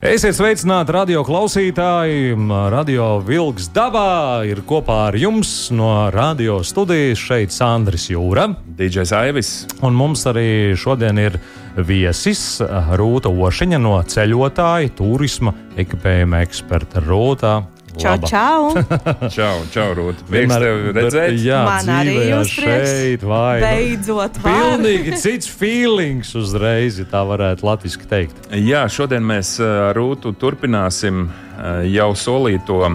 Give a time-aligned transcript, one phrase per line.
[0.00, 2.30] Esiet sveicināti radio klausītāji.
[2.72, 8.46] Radio Vilks dabā ir kopā ar jums no radio studijas šeit Sandris Jūra.
[8.78, 9.50] DJs Aivis.
[9.84, 11.36] Un mums arī šodien ir
[11.76, 12.62] viesis
[12.96, 17.58] Rūta Ošiņa no ceļotāja turisma ekipējuma eksperta Rūta.
[17.98, 18.26] Čau, Laba.
[18.26, 18.60] čau!
[19.34, 20.22] Čau, čau, Rūt.
[20.30, 21.34] Prieks tevi redzēt.
[21.42, 23.58] Jā, Man arī jūs šeit, vai.
[23.58, 24.58] nu, Beidzot, var.
[24.60, 28.38] Pilnīgi cits feelings uzreiz, ja tā varētu latviski teikt.
[28.54, 32.94] Jā, šodien mēs uh, ar Rūtu turpināsim uh, jau solīto uh,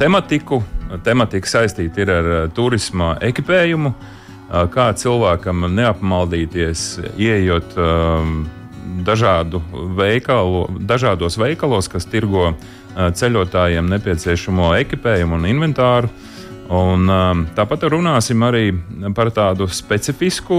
[0.00, 0.62] tematiku.
[1.04, 3.92] Tematika saistīta ir ar uh, turisma ekipējumu.
[3.92, 6.88] Uh, kā cilvēkam neapmaldīties,
[7.20, 8.40] ieejot um,
[9.04, 9.60] dažādu
[9.98, 16.10] veikalu, dažādos veikalos, kas tirgo uh, ceļotājiem nepieciešamo ekipējumu un inventāru.
[16.68, 17.08] Un,
[17.56, 18.74] tāpat runāsim arī
[19.16, 20.58] par tādu specifisku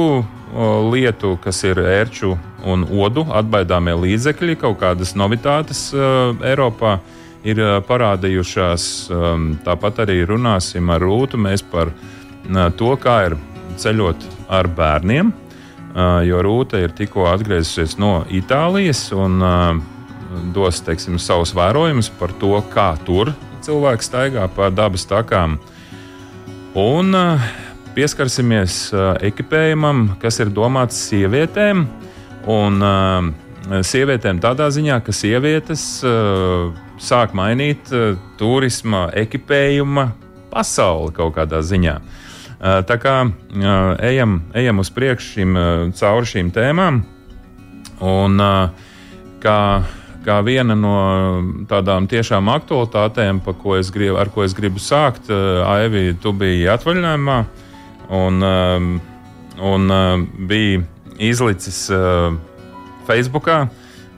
[0.89, 2.31] lietu, kas ir ērču
[2.65, 4.55] un odu atbaidāmie līdzekļi.
[4.63, 6.95] Kaut kādas novitātes Eiropā
[7.45, 8.87] ir parādījušās.
[9.67, 11.37] Tāpat arī runāsim ar Rūtu
[11.69, 11.93] par
[12.73, 13.37] to, kā ir
[13.77, 15.31] ceļot ar bērniem.
[16.25, 19.37] Jo Rūta ir tikko atgriezusies no Itālijas un
[20.55, 23.33] dos teiksim, savus vērojumus par to, kā tur
[23.66, 25.58] cilvēki staigā pa dabas takām.
[26.77, 27.49] Un uh,
[27.95, 31.86] pieskarsimies uh, ekipējumam, kas ir domāts sievietēm.
[32.49, 33.30] Un, uh,
[33.86, 36.71] sievietēm tādā ziņā, ka sievietes uh,
[37.02, 40.09] sāk mainīt uh, turisma ekipējuma
[40.49, 41.99] pasauli kaut kādā ziņā.
[41.99, 47.03] Uh, tā kā uh, ejam, ejam uz priekšu šim, uh, cauri šīm tēmām.
[47.99, 48.88] Un, uh,
[49.43, 49.59] kā,
[50.25, 50.95] kā viena no
[51.69, 57.39] tādām tiešām aktualitātēm, ko grib, ar ko es gribu sākt, uh, Aivi, tu biji atvaļinājumā
[58.19, 58.89] un, um,
[59.71, 60.15] un uh,
[60.49, 60.83] biji
[61.19, 61.89] izlicis
[63.09, 63.65] Facebookā.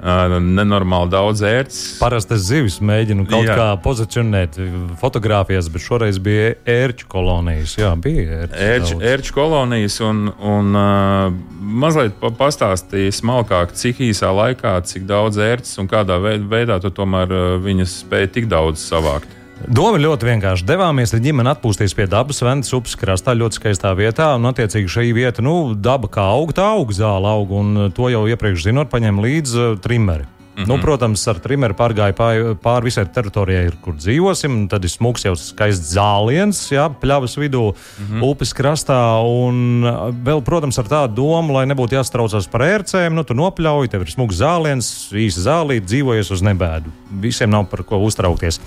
[0.02, 1.80] Nenormāli daudz ērts.
[2.02, 3.56] Parasti es zivis mēģinu kaut Jā.
[3.60, 4.58] Kā pozicionēt
[5.02, 7.76] fotografijās, bet šoreiz bija ērču kolonijas.
[7.78, 8.62] Jā, bija ērču.
[8.72, 15.38] Ērču, ērču kolonijas un, un uh, mazliet pa- pastāstīja smalkāk, cik īsā laikā, cik daudz
[15.38, 19.30] ērts un kādā veid- veidā tu tomēr viņas spēja tik daudz savākt.
[19.70, 20.66] Doma ļoti vienkārša.
[20.66, 24.32] Devāmies ar ģimeni atpūsties pie dabas, Ventas upes krastā, ļoti skaistā vietā.
[24.40, 27.54] Un, attiecīgi, šī vieta, nu, daba kā aug, tā aug, zāle aug.
[27.62, 30.26] Un to jau iepriekš zinot, paņem līdzi uh, trimeri.
[30.62, 30.78] Mm -hmm.
[30.78, 34.68] nu, protams, ar trimeru pārgāju pāri, pāri visai teritorijai, kur dzīvosim.
[34.70, 38.24] Tad ir smūgs jau skaists zāliens, jā, pļavas vidū, mm -hmm.
[38.30, 39.02] upes krastā.
[39.26, 39.84] Un
[40.26, 44.14] vēl, protams, ar tādu domu, lai nebūtu jāstraucās par ērcēm, nu, tu nopļauj, tev ir
[44.14, 46.92] smūgs zāliens, īsa zālīte, dzīvojies uz nebēdu.
[47.22, 48.62] Visiem nav par ko uztraukties.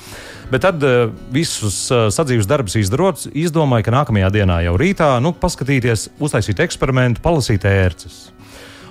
[0.50, 5.32] Bet tad uh, visus uh, sadzīves darbus izdarot, izdomāju, ka nākamajā dienā jau rītā nu,
[5.32, 8.33] paskatīties, uztaisīt eksperimentu, palasīt ērces.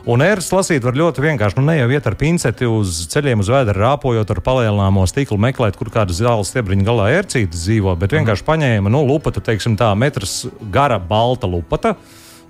[0.04, 1.56] Un ērts lasīt var ļoti vienkārši.
[1.60, 5.78] Nu, ne jau iet ar pinceti uz ceļiem, uz vēdra rāpojot ar palielināmo stiklu, meklēt,
[5.80, 10.42] kur kāda zāles stiebriņa galā ērcītes dzīvo, bet vienkārši paņēma nu, lupatu, teiksim, tā metrs
[10.74, 11.96] gara balta lupata.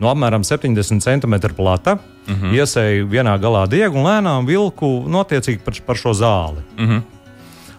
[0.02, 2.56] No apmēram 70 cm plata, uh -huh.
[2.58, 6.66] iesēju vienā galā diegu un lēnām vilku notiecīgi par, par šo zāli.
[6.78, 7.02] Uh -huh.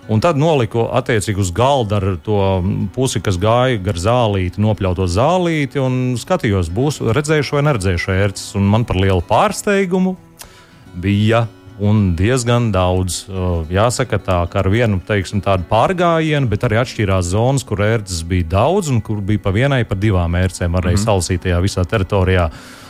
[0.04, 2.38] Un tad noliku attiecīgi uz galda ar to
[2.92, 8.50] pusi, kas gāja gar zālīti, nopļauto zālīti, un skatījos, būs redzējuši vai neredzējuši ērces.
[8.60, 10.12] Un man par lielu pārsteigumu
[11.00, 11.46] bija
[11.80, 13.24] un diezgan daudz.
[13.30, 18.22] Uh, Jāsaka, tā kā ar vienu teiksim, tādu pārgājienu, bet arī atšķirās zonas, kur ērces
[18.28, 21.06] bija daudz un kur bija pa vienai, pa divām ērcēm arī mm -hmm.
[21.08, 22.50] salasītajā visā teritorijā.
[22.52, 22.83] Uh,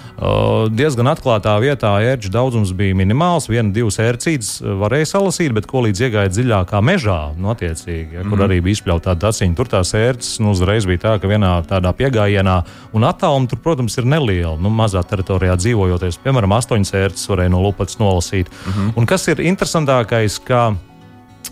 [0.75, 3.49] diezgan atklātā vietā ērču daudzums bija minimāls.
[3.51, 8.45] Viena, divas ērcītes varēja salasīt, bet ko līdz iegāja dziļākā mežā, nu, attiecīgi, ja, kur
[8.47, 9.59] arī bija izpļauta tāda aciņa.
[9.59, 12.57] Tur tās ērces nu, uzreiz bija tā, ka vienā tādā piegājienā,
[12.95, 14.57] un attālums tur, protams, ir neliela.
[14.63, 18.53] Nu, mazā teritorijā dzīvojoties, piemēram, astoņas ērces varēja no lupatas nolasīt.
[18.95, 20.69] Un kas ir interesantākais, ka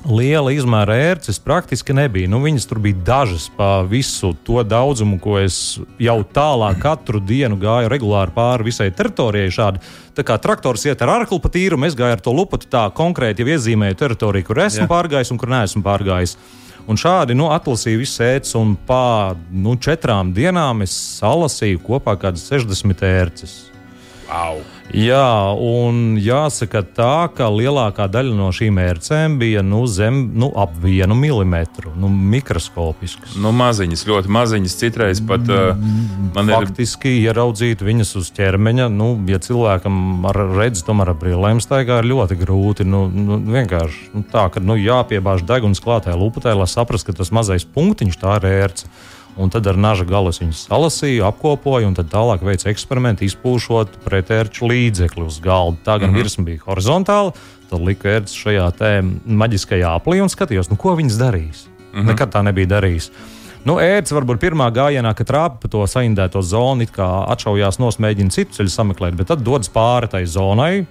[0.09, 2.31] liela izmēra ērces praktiski nebija.
[2.31, 7.59] Nu, viņas tur bija dažas pa visu to daudzumu, ko es jau tālāk katru dienu
[7.61, 9.53] gāju regulāri pāri visai teritorijai.
[9.53, 9.83] Šādi.
[10.17, 13.45] Tā kā traktors iet ar arklu pa tīrumu, es gāju ar to lupatu tā konkrēti
[13.45, 14.91] jau iezīmēju teritoriju, kur esmu Jā.
[14.91, 16.37] pārgājis un kur neesmu pārgājis.
[16.91, 22.27] Un šādi nu, atlasīju visu ēcu, un pār nu, četrām dienām es salasīju kopā kaut
[22.27, 23.59] kādas 60 ērces.
[24.33, 24.59] Au.
[24.93, 30.75] Jā, un jāsaka tā, ka lielākā daļa no šīm ērcēm bija nu, zem nu, ap
[30.83, 33.39] vienu milimetru, nu, mikroskopiskas.
[33.41, 35.81] Nu, maziņas, ļoti maziņas, citreiz pat uh,
[36.37, 37.31] man Faktiski ir.
[37.31, 38.91] ieraudzīt viņas uz ķermeņa.
[38.93, 42.85] Nu, ja cilvēkam ar redzi, tomēr ar brīvlēm staigā ir ļoti grūti.
[42.85, 47.33] Nu, nu, vienkārši nu, tā, ka nu, jāpiebāž deguns klātai lupatē, lai saprastu, ka tas
[47.33, 48.93] mazais punktiņš tā ir ērce.
[49.37, 55.25] Un tad ar naža galus viņus salasīju, apkopoju, un tālāk veicu eksperimentu, izpūšot pretērču līdzekli
[55.25, 55.79] uz galda.
[55.85, 56.23] Tā gan mm -hmm.
[56.23, 57.33] virsma bija horizontāla,
[57.71, 58.69] tad liku ērts šajā
[59.25, 61.65] maģiskajā aplī un skatījos, nu, ko viņas darīs.
[61.93, 62.07] Mm -hmm.
[62.07, 63.11] Nekad tā nebija darījis.
[63.65, 68.31] Nu, ērts varbūt pirmā gājienā, kad trāpa pa to saindēto zonu, it kā atšaujās nosmēģina
[68.31, 70.87] citu ceļu sameklēt, bet tad dodas pāri tai zonai,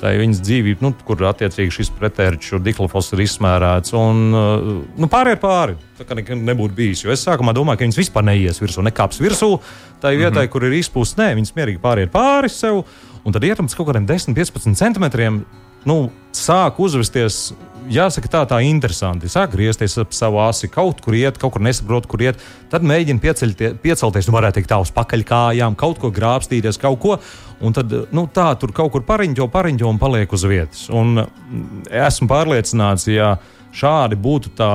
[0.00, 3.94] tai viņas dzīvība, nu, kur attiecīgi šis pretērču diklofos ir izsmērēts.
[3.98, 4.68] Un, uh,
[5.00, 5.76] nu, pāriet pāri.
[5.98, 7.04] Tā kā nebūtu bijis.
[7.04, 9.52] Jo es sākumā domāju, ka viņas vispār neies virsū, nekāps virsū.
[10.00, 10.52] Tā vietai, mm -hmm.
[10.52, 12.84] kur ir izpūsts, nē, viņas mierīgi pāriet pāri sev.
[13.24, 15.44] Un tad ietrams kaut kādiem 10, 15 centimetriem.
[15.84, 17.52] Nu, sāk uzvesties
[17.90, 19.30] jāsaka, tā, tā interesanti.
[19.30, 22.40] Sāk griezties ap savu asi, kaut kur iet, kaut kur nesaprot, kur iet.
[22.72, 27.16] Tad mēģina piecelties, nu, varētu teikt, tā uz pakaļkājām, kaut ko grābstīties, kaut ko.
[27.60, 30.86] Un tad nu, tā tur kaut kur pariņķo, pariņķo un paliek uz vietas.
[30.88, 33.34] Un mm, esmu pārliecināts, ja
[33.76, 34.70] šādi būtu tā,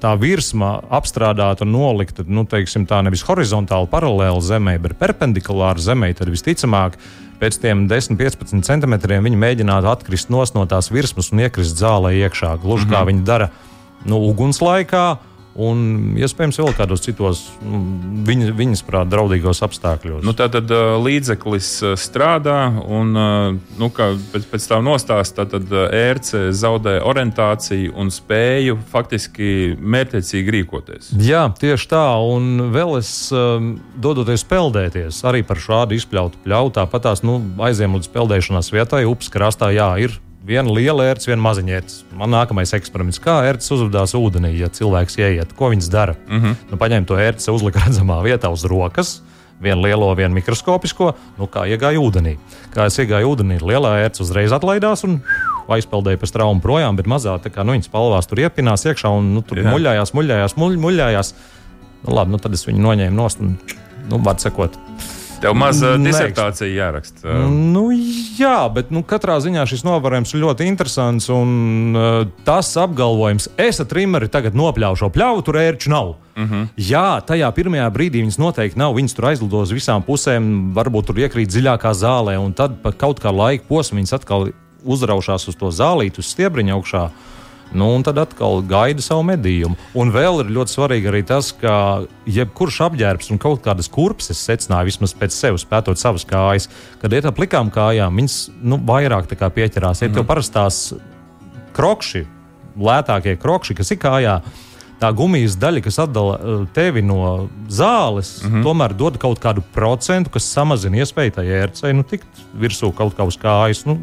[0.00, 6.14] tā virsma apstrādāta un nolikta, nu, teiksim, tā nevis horizontāli paralēli zemē, bet perpendikulāri zemē,
[6.16, 6.96] tad visticamāk
[7.40, 12.86] pēc tiem 10-15 centimetriem viņi mēģinātu atkrist no tās virsmas un iekrist zālē iekšā, gluži
[12.86, 12.96] mm -hmm.
[12.96, 13.50] kā viņi dara
[14.04, 15.18] nu, uguns laikā
[15.58, 17.80] un iespējams vēl kādos citos nu,
[18.26, 20.22] viņa, viņas prāt draudīgos apstākļos.
[20.26, 20.70] Nu, tātad
[21.02, 21.70] līdzeklis
[22.00, 29.50] strādā, un nu, pēc, pēc tā nostāsta, tad ērce zaudē orientāciju un spēju faktiski
[29.80, 31.12] mērķiecīgi rīkoties.
[31.18, 37.24] Jā, tieši tā, un vēl es dodoties peldēties arī par šādu izpļautu pļauju, tāpat tās
[37.26, 41.96] nu, aiziem līdz peldēšanās vietai, upes krastā, jā, ir viena liela ērts, viena maziņa ērts.
[42.16, 46.16] Man nākamais eksperiments, kā ērts uzvedās ūdenī, ja cilvēks ieiet, ko viņš dara.
[46.28, 46.56] Mm -hmm.
[46.70, 49.20] nu, paņēma to ērci, uzlika redzamā vietā uz rokas.
[49.60, 52.38] Vienu lielo, vienu mikroskopisko, nu kā iegāja ūdenī.
[52.72, 55.20] Kā es iegāju ūdenī, lielā ērts uzreiz atlaidās un
[55.68, 59.34] aizpeldēja pa straumu projām, bet mazā tā kā nu, viņa spalvās tur iepinās iekšā un
[59.34, 59.68] nu, tur Jā.
[59.68, 61.34] muļājās, muļājās, muļ, muļājās.
[62.06, 63.58] Nu, labi, nu, tad es viņu noņēmu nost un,
[64.08, 64.78] nu, var sakot,
[65.40, 67.34] Tev maz disertācija jāraksta.
[67.48, 67.86] Nu,
[68.36, 71.30] jā, bet nu, katrā ziņā šis novērojums ir ļoti interesants.
[71.32, 72.08] Un uh,
[72.44, 76.12] tas apgalvojums, es ar trimeri tagad nopļaušu pļauju, tur ērču nav.
[76.36, 76.52] Uh mhm.
[76.52, 76.68] -huh.
[76.76, 78.94] Jā, tajā pirmajā brīdī viņas noteikti nav.
[78.94, 83.20] Viņas tur aizlido uz visām pusēm, varbūt tur iekrīt dziļākā zālē, un tad pa kaut
[83.20, 84.52] kā laika posmā viņas atkal
[84.84, 87.10] uzraušās uz to zālīti, uz stiebriņa augšā.
[87.72, 89.76] Nu, un tad atkal gaida savu medījumu.
[89.98, 91.74] Un vēl ir ļoti svarīgi arī tas, ka
[92.26, 96.66] jebkurš apģērbs un kaut kādas kurpes, es secināju, vismaz pēc sevis pētot savas kājas,
[97.02, 100.02] kad iet ap plikām kājām, viņas nu, vairāk pieķerās.
[100.02, 100.18] Ja mm.
[100.18, 100.82] tev parastās
[101.76, 102.24] krokši,
[102.80, 104.40] lētākie krokši, kas ir kājā,
[105.00, 108.64] tā gumijas daļa, kas atdala uh, tevi no zāles, mm -hmm.
[108.66, 113.26] tomēr dod kaut kādu procentu, kas samazina iespēju tai ērcei nu, tikt virsū kaut kā
[113.26, 113.86] uz kājas.
[113.86, 113.98] Nu,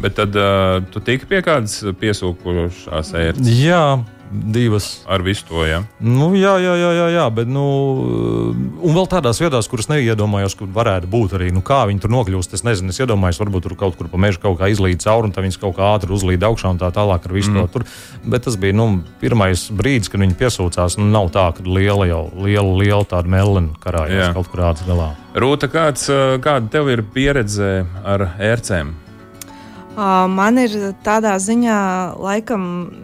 [0.00, 3.52] Bet tad uh, tu tiki pie kādas piesūkušās ērces?
[3.60, 3.84] Jā.
[4.30, 5.00] Divas.
[5.10, 5.80] Ar visu to, jā.
[5.98, 7.64] Nu, jā, jā, jā, jā, jā, bet, nu,
[8.78, 12.54] un vēl tādās vietās, kuras neiedomājos, kur varētu būt arī, nu, kā viņi tur nokļūst.
[12.54, 15.34] Es nezinu, es iedomājos, varbūt tur kaut kur pa mežu kaut kā izlīd cauri, un
[15.34, 17.58] tā viņas kaut kā ātri uzlīd augšā un tā tālāk ar visu mm.
[17.58, 17.88] to tur.
[18.22, 18.88] Bet tas bija, nu,
[19.18, 21.00] pirmais brīdis, kad viņi piesūcās.
[21.02, 25.10] Nu, nav tā, ka liela jau, liela, liela tāda melna karājās kaut kur ātri galā.
[25.34, 26.06] Rūta, kāds,
[26.42, 28.94] kāda tev ir pieredze ar ērcēm?
[30.00, 30.72] Man ir
[31.04, 31.76] tādā ziņā,
[32.16, 32.62] laikam,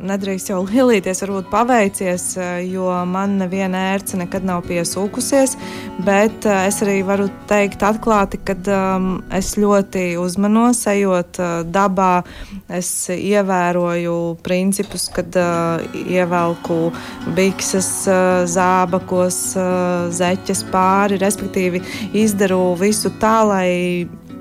[0.09, 2.25] nedrīkst jau lielīties, varbūt paveicies,
[2.71, 5.59] jo man neviena ērce nekad nav piesūkusies.
[6.07, 12.25] Bet es arī varu teikt atklāti, ka um, es ļoti uzmanos, ejot uh, dabā.
[12.73, 16.95] Es ievēroju principus, kad uh, ievelku
[17.37, 21.85] bikses, uh, zābakos, uh, zeķes pāri, respektīvi
[22.17, 23.75] izdaru visu tā, lai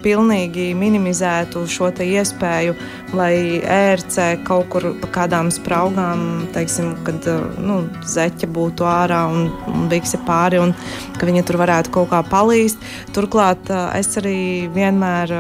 [0.06, 2.76] pilnīgi minimizētu šo iespēju,
[3.18, 7.26] lai ērce kaut kur pa kādām spraugām, teiksim, kad
[7.58, 10.76] nu, zeķe būtu ārā un, un bikse pāri, un
[11.18, 12.82] ka viņa tur varētu kaut kā palīst.
[13.16, 15.34] Turklāt es arī vienmēr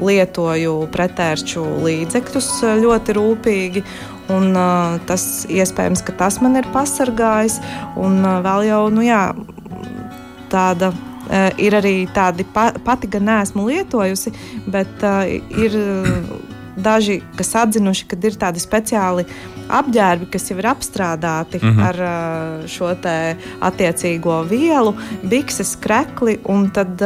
[0.00, 2.48] lietoju pretērču līdzekļus
[2.80, 3.84] ļoti rūpīgi.
[4.30, 7.58] Un, uh, tas iespējams, ka tas man ir pasargājis.
[7.98, 9.24] Un uh, vēl jau nu, jā,
[10.52, 10.92] tāda
[11.30, 14.32] Uh, ir arī tādi pa, pati, gan neesmu lietojusi,
[14.66, 15.22] bet uh,
[15.62, 15.76] ir
[16.76, 19.24] daži, kas atzinuši, ka ir tādi speciāli
[19.70, 21.84] apģērbi, kas jau ir apstrādāti mm -hmm.
[21.88, 22.90] ar šo
[23.68, 26.96] attiecīgo vielu, bikses, krekli, un tad,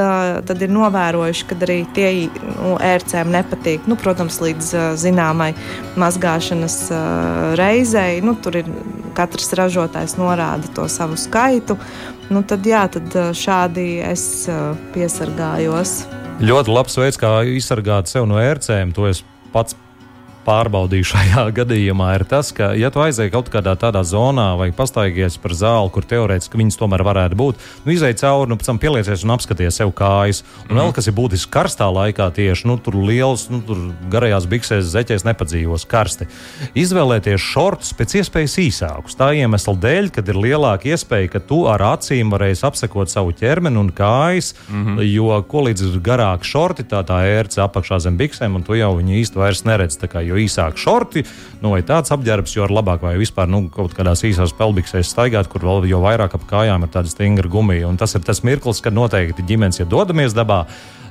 [0.47, 2.29] tad ir novērojuši, ka arī tie
[2.63, 3.87] nu, ērcēm nepatīk.
[3.87, 5.55] Nu, protams, līdz zināmai
[5.97, 6.79] mazgāšanas
[7.55, 8.21] reizei.
[8.21, 8.65] Nu, tur ir
[9.15, 11.77] katrs ražotājs norāda to savu skaitu.
[12.33, 14.25] Nu, tad, jā, tad šādi es
[14.95, 16.05] piesargājos.
[16.45, 18.95] Ļoti labs veids, kā izsargāt sevi no ērcēm.
[18.97, 19.21] To es
[19.53, 19.77] pats
[20.45, 25.39] pārbaudīju šajā gadījumā, ir tas, ka, ja tu aizēji kaut kādā tādā zonā vai pastaigies
[25.43, 29.25] par zāli, kur teorētiski viņas tomēr varētu būt, nu, izēj cauri, nu, pēc tam pieliecies
[29.27, 30.45] un apskaties sev kājas.
[30.69, 33.79] Un mm vēl kas ir būtiski karstā laikā, tieši nu, tur liels, nu, tur
[34.13, 36.27] garajās biksēs, zeķēs nepadzīvos karsti.
[36.77, 39.17] Izvēlēties šortus pēc iespējas īsākus.
[39.17, 43.81] Tā iemesla dēļ, kad ir lielāka iespēja, ka tu ar acīm varēsi apsekot savu ķermeni
[43.81, 45.07] un kājas, mm -hmm.
[45.09, 48.93] jo ko līdz ir garāki šorti, tā tā ērce apakšā zem biksēm, un tu jau
[48.99, 50.01] viņu īsti vairs neredzi
[50.35, 51.25] jo īsāk šorti,
[51.63, 55.65] nu, vai tāds apģērbs, jo labāk vai vispār nu, kaut kādās īsās pelbiksēs staigāt, kur
[55.65, 57.89] vēl jau vairāk ap kājām ir tāda stingra gumija.
[57.89, 60.65] Un tas ir tas mirklis, kad noteikti ģimenes, ja dodamies dabā,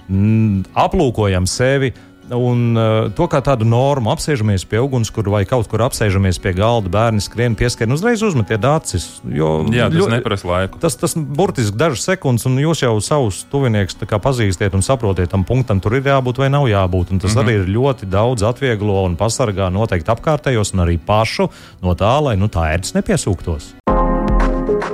[0.10, 1.94] m, aplūkojam sevi
[2.32, 6.88] Un uh, to kā tādu normu apsēžamies pie ugunskura vai kaut kur apsēžamies pie galda,
[6.94, 9.08] bērni skrien, pieskrien, uzreiz uzmetiet acis.
[9.28, 10.80] Jo, Jā, tas ļoti, neprasa laiku.
[10.84, 15.82] Tas, tas burtiski dažas sekundes, un jūs jau savus tuviniekus pazīstiet un saprotiet, tam punktam
[15.84, 17.12] tur ir jābūt vai nav jābūt.
[17.12, 17.44] Un tas mm -hmm.
[17.44, 21.50] arī ir ļoti daudz atvieglo un pasargā noteikti apkārtējos un arī pašu
[21.82, 23.74] no tā, lai nu, tā ērts nepiesūktos.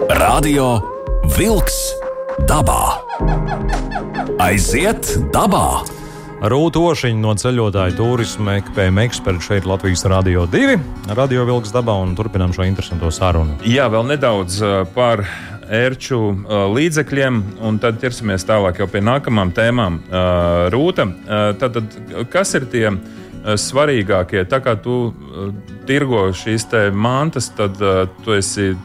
[0.09, 0.81] Radio
[1.37, 1.93] Vilks
[2.47, 2.97] dabā!
[4.39, 5.99] Aiziet dabā!
[6.39, 10.77] Rūta Ošiņa no ceļotāju turisma ekipējuma eksperta šeit Latvijas Rādio 2,
[11.17, 13.57] Radio Vilks dabā un turpinām šo interesanto sarunu.
[13.67, 15.25] Jā, vēl nedaudz uh, par
[15.67, 19.99] ērču uh, līdzekļiem, un tad ķersimies tālāk pie nākamām tēmām.
[20.07, 21.09] Uh, Rūta,
[21.59, 22.85] tad, tad kas ir tie
[23.59, 24.45] svarīgākie?
[24.47, 25.09] Tā kā tu
[25.89, 27.75] tirgo šīs mantas, tad
[28.23, 28.77] tu esi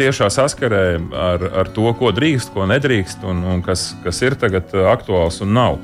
[0.00, 4.72] tiešā saskarē ar, ar to, ko drīkst, ko nedrīkst, un, un kas, kas ir tagad
[4.94, 5.76] aktuāls un nav.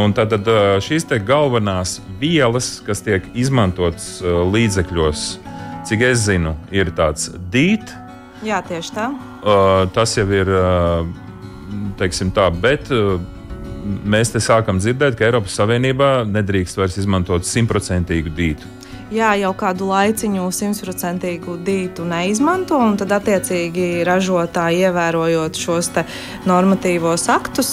[0.00, 0.48] Un tad, tad
[0.82, 5.26] šīs galvenās vielas, kas tiek izmantotas līdzekļos,
[5.86, 7.92] cik es zinu, ir tāds dīt.
[8.44, 9.08] Jā, tieši tā.
[9.94, 10.50] Tas jau ir,
[12.00, 12.90] teiksim tā, bet
[14.04, 19.88] mēs te sākam dzirdēt, ka Eiropas Savienībā nedrīkst vairs izmantot simtprocentīgu dītu jā, jau kādu
[19.90, 25.90] laiciņu simtprocentīgu dītu neizmanto, un tad attiecīgi ražotāji, ievērojot šos
[26.48, 27.70] normatīvos aktus,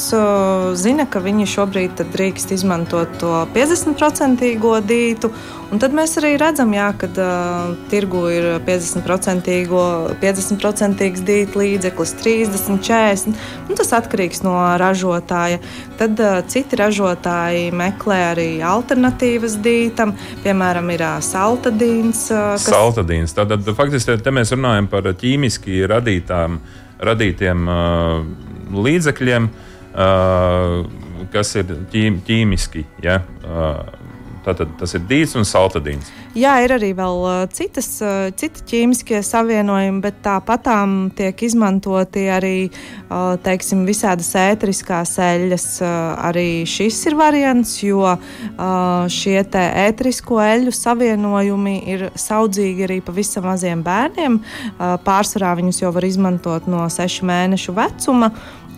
[0.80, 4.56] zina, ka viņi šobrīd drīkst izmantot to 50%
[4.88, 5.32] dītu.
[5.72, 9.54] Un tad mēs arī redzam, jā, ka uh, tirgu ir 50%
[10.20, 13.40] 50 dīt līdzeklis, 30, 40.
[13.70, 15.62] Nu, tas atkarīgs no ražotāja.
[15.96, 20.12] Tad uh, citi ražotāji meklē arī alternatīvas dītam,
[20.44, 22.26] piemēram, ir uh, saltadīns.
[22.32, 22.68] Kas...
[22.70, 23.36] Saltadīns.
[23.38, 26.60] Tātad faktiski te mēs runājam par ķīmiski radītām,
[27.02, 28.20] radītiem uh,
[28.88, 30.78] līdzekļiem, uh,
[31.34, 32.86] kas ir ķīm, ķīmiski.
[33.06, 33.22] Ja?
[33.42, 34.01] Uh,
[34.42, 36.08] Tātad tas ir dīts un saltadīns.
[36.34, 42.56] Jā, ir arī vēl uh, citas, uh, citi ķīmiskie savienojumi, bet tāpatām tiek izmantoti arī
[42.72, 45.68] uh, teiksim, visādas ētriskās eļļas.
[46.32, 48.16] Arī šis ir variants, jo
[49.12, 54.40] šie ētrisko eļļu savienojumi ir saudzīgi arī pavisam maziem bērniem.
[55.06, 58.32] Pārsvarā viņus jau var izmantot no sešu mēnešu vecuma,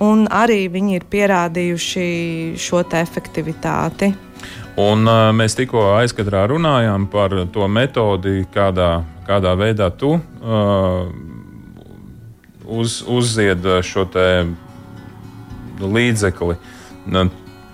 [0.03, 2.05] un arī viņi ir pierādījuši
[2.61, 4.13] šo efektivitāti.
[4.79, 11.11] Un, uh, mēs tikko aizkadrā runājām par to metodi, kādā, kādā veidā tu uh,
[12.65, 14.07] uz, uzzied šo
[15.83, 16.57] līdzekli.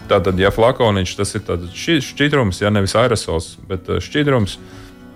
[0.10, 4.58] Tātad, ja flakoniņš tas ir šķidrums, ja nevis aerosols, bet šķidrums,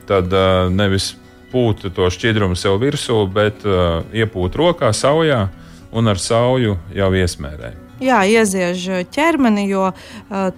[0.07, 1.13] tad uh, nevis
[1.51, 5.47] pūt to šķidrumu sev virsū, bet uh, iepūt rokā, saujā
[5.93, 9.89] un ar sauju jau iesmērē jā, ieziež ķermeni, jo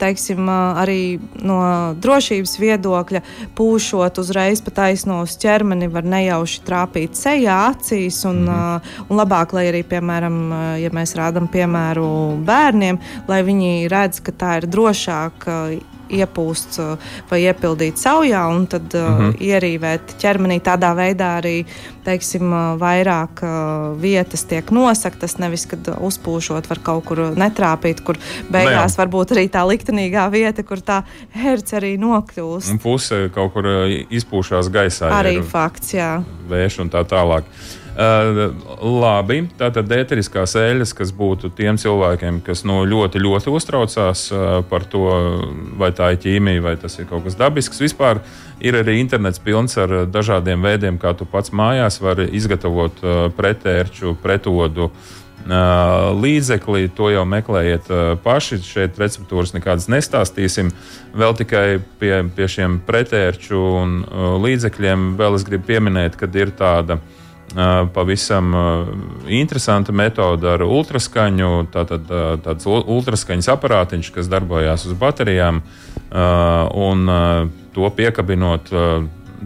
[0.02, 1.60] teiksim, arī no
[2.02, 3.22] drošības viedokļa
[3.58, 8.24] pūšot uzreiz pa taisno uz ķermeni var nejauši trāpīt sejā, acīs.
[8.26, 8.94] Un, mm -hmm.
[9.10, 10.38] un labāk, lai arī, piemēram,
[10.82, 15.50] ja mēs rādām piemēru bērniem, lai viņi redz, ka tā ir drošāk
[16.10, 16.80] iepūst
[17.30, 19.38] vai iepildīt saujā, un tad mm -hmm.
[19.40, 20.60] ierīvēt ķermenī.
[20.62, 21.66] Tādā veidā arī
[22.06, 23.42] teiksim, vairāk
[24.02, 28.18] vietas tiek nosaktas, nevis kad uzpūšot var kaut kur netrāpīt, kur
[28.52, 32.72] beigās var būt arī tā liktenīgā vieta, kur tā herce arī nokļūst.
[32.72, 33.66] Un puse kaut kur
[34.10, 35.10] izpūšās gaisā.
[35.10, 36.24] Arī fakts, jā.
[36.50, 37.44] Vējš un tā tālāk.
[37.96, 38.50] Uh,
[38.84, 44.84] labi, tātad ēteriskās eļļas, kas būtu tiem cilvēkiem, kas nu, ļoti, ļoti uztraucās uh, par
[44.92, 45.06] to,
[45.80, 47.80] vai tā ir ķīmija, vai tas ir kaut kas dabisks.
[47.80, 48.20] Vispār
[48.60, 54.18] ir arī internets pilns ar dažādiem veidiem, kā tu pats mājās vari izgatavot uh, pretērču,
[54.24, 54.92] pretodu.
[55.46, 57.92] Līdzekli, to jau meklējiet
[58.24, 58.58] paši.
[58.66, 60.72] Šeit receptūras nekādas nestāstīsim.
[61.14, 61.68] Vēl tikai
[62.02, 64.00] pie, pie šiem pretērču un
[64.42, 67.22] līdzekļiem vēl es gribu pieminēt, ka ir tāda uh,
[67.96, 68.52] pavisam
[69.32, 71.52] interesanta metode ar ultraskaņu.
[71.72, 72.10] Tātad
[72.44, 75.62] tāds ultraskaņas aparātiņš, kas darbojās uz baterijām,
[76.12, 77.06] un
[77.76, 78.72] to piekabinot,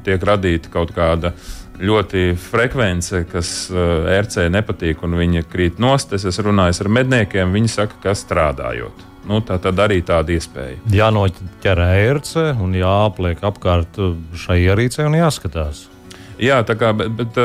[0.06, 1.34] tiek radīta kaut kāda
[1.80, 6.12] ļoti frekvence, kas RC nepatīk, un viņi krīt nost.
[6.18, 9.06] Es runājis ar medniekiem, viņi saka, ka strādājot.
[9.30, 10.80] Nu, tā tad arī tāda iespēja.
[10.96, 14.00] Jānoķer ērce un jāapliek apkārt
[14.34, 15.88] šai ierīcei un jāskatās.
[16.39, 17.38] Jā, tā kā bet, bet,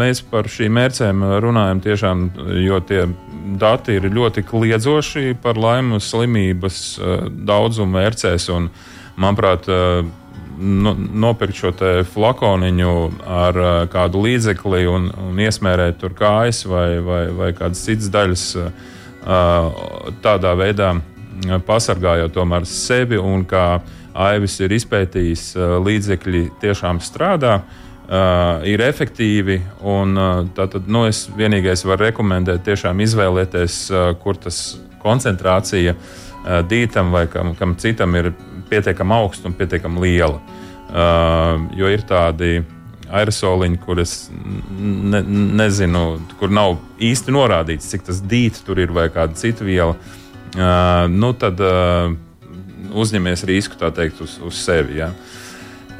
[0.00, 2.22] mēs par šīm mērcēm runājam tiešām,
[2.64, 3.02] jo tie
[3.60, 6.78] dati ir ļoti kliedzoši par laimes slimības
[7.44, 8.48] daudzumu mērcēs.
[8.54, 8.70] Un,
[9.20, 11.74] manuprāt, no, nopirkt šo
[12.14, 12.96] flakoniņu
[13.28, 13.60] ar
[13.92, 18.48] kādu līdzekli un, un iesmērēt tur kājas vai, vai, vai kādas citas daļas,
[20.24, 20.94] tādā veidā
[21.68, 23.68] pasargājot tomēr sevi un kā
[24.14, 25.48] Aivis ir izpētījis,
[25.82, 27.56] līdzekļi tiešām strādā.
[27.58, 29.62] Uh, Uh, ir efektīvi.
[29.80, 34.58] Un, uh, tātad, nu, es vienīgais varu rekomendēt, tiešām izvēlēties, uh, kur tas
[35.00, 38.34] koncentrācija uh, dītam vai kam, kam citam ir
[38.68, 40.36] pietiekami augsta un pietiekami liela.
[40.92, 42.58] Uh, jo ir tādi
[43.08, 45.22] aerosoliņi, kurus ne,
[45.62, 46.04] nezinu,
[46.36, 49.96] kur nav īsti norādīts, cik tas dīts tur ir vai kāda cita viela.
[50.54, 52.12] Uh, nu, tad uh,
[52.92, 55.00] uzņemies risku teikt, uz, uz sevi.
[55.00, 55.10] Ja?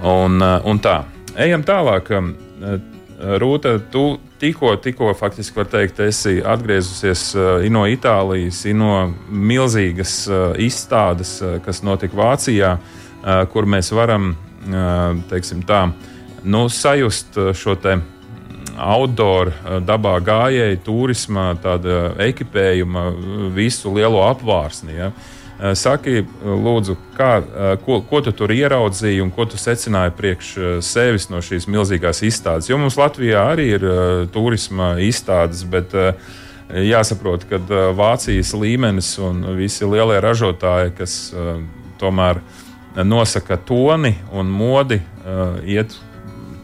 [0.04, 1.00] Un, uh, un tā.
[1.35, 2.11] Ejam tālāk.
[2.14, 2.76] Um, uh,
[3.14, 8.91] Rūta, tu tikko, tikko faktiski var teikt, esi atgriezusies uh, no Itālijas, no
[9.31, 12.75] milzīgas uh, izstādes, kas notika Vācijā,
[13.55, 14.35] kur mēs varam,
[15.64, 15.79] tā,
[16.45, 17.95] nu, sajust šo te
[18.76, 23.07] outdoor dabā gājēju, turisma, tāda ekipējuma,
[23.57, 24.99] visu lielo apvārsni.
[24.99, 25.09] Ja?
[25.09, 25.34] Uh,
[25.75, 30.54] saki, eh, lūdzu, kā, eh, ko, ko tu tur ieraudzīji un ko tu secināji priekš
[30.82, 32.70] sevis no šīs milzīgās izstādes?
[32.70, 33.87] Jo mums Latvijā arī ir
[34.34, 35.94] turisma izstādes, bet
[36.75, 37.61] jāsaprot, ka
[37.94, 41.34] Vācijas līmenis un visi lielie ražotāji, kas
[42.00, 42.40] tomēr
[43.04, 45.00] nosaka toni un modi,
[45.67, 45.95] iet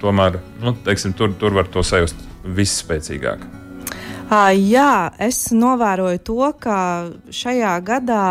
[0.01, 3.45] tomēr, nu, teiksim, tur, tur var to sajust visspēcīgāk.
[4.31, 6.79] Jā, es novēroju to, ka
[7.35, 8.25] šajā gadā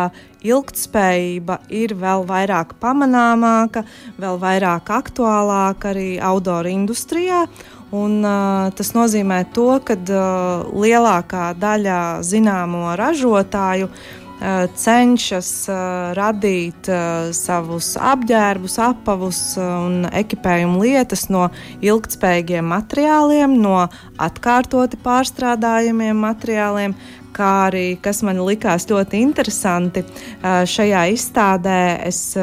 [0.45, 3.84] ilgtspējība ir vēl vairāk pamanāmāka,
[4.19, 7.45] vēl vairāk aktuālāka arī outdoor industrijā.
[7.89, 15.80] Un, uh, tas nozīmē to, ka uh, lielākā daļa zināmo ražotāju uh, cenšas eh,
[16.17, 21.49] radīt eh, savus apģērbus, apavus un ekipējumu lietas no
[21.84, 26.95] ilgspējīgiem materiāliem, no atkārtoti pārstrādājamiem materiāliem.
[27.36, 30.02] Kā arī, kas man likās ļoti interesanti,
[30.43, 32.34] šajā izstādē es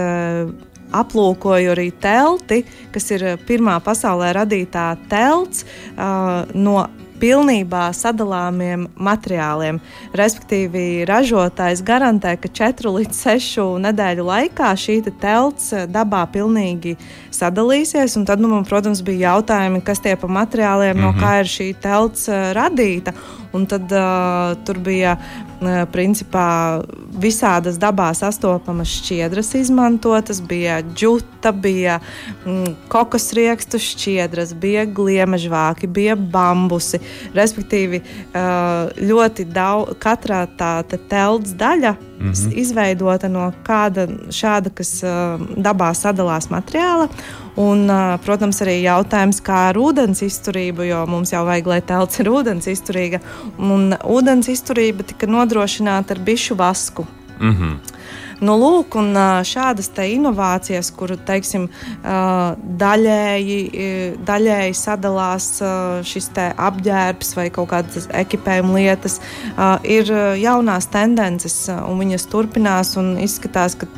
[0.95, 2.63] aplūkoju arī telti,
[2.95, 5.67] kas ir pirmā pasaulē radītā telts
[6.55, 6.79] no
[7.21, 9.81] pilnībā sadalāmiem materiāliem.
[10.17, 16.97] Respektīvi, ražotājs garantē, ka 4 līdz 6 nedēļu laikā šī te telts eh, dabā pilnīgi
[17.35, 18.19] sadalīsies.
[18.27, 21.07] Tad, nu, man, protams, bija jautājumi, kas tie pa materiāliem, mm -hmm.
[21.07, 21.21] no mhm.
[21.25, 23.13] kā ir šī telts uh, radīta.
[23.57, 25.17] Un tad uh, tur bija
[25.93, 26.83] principā
[27.17, 30.43] visādas dabā sastopamas šķiedras izmantotas.
[30.45, 31.99] Bija džuta, bija
[32.45, 37.01] mm, kokosriekstu šķiedras, bija gliemežvāki, bija bambusi.
[37.37, 38.03] Respektīvi,
[39.01, 42.53] ļoti daudz, katrā tā te telts daļa mm -hmm.
[42.61, 45.01] izveidota no kāda šāda, kas
[45.57, 47.09] dabā sadalās materiāla.
[47.57, 47.89] Un,
[48.25, 52.69] protams, arī jautājums, kā ar ūdens izturību, jo mums jau vajag, lai telts ir ūdens
[52.69, 53.23] izturīga.
[53.57, 57.07] Un ūdens izturība tika nodrošināta ar bišu vasku.
[57.41, 57.96] Mm -hmm.
[58.45, 61.69] Nu, lūk, un šādas inovācijas, kur teiksim,
[62.83, 63.59] daļēji,
[64.29, 65.49] daļēji sadalās
[66.07, 69.21] šis apģērbs vai kaut kādas ekipējuma lietas,
[69.89, 70.11] ir
[70.43, 73.89] jaunās tendences, un viņas turpinās un izskatās, ka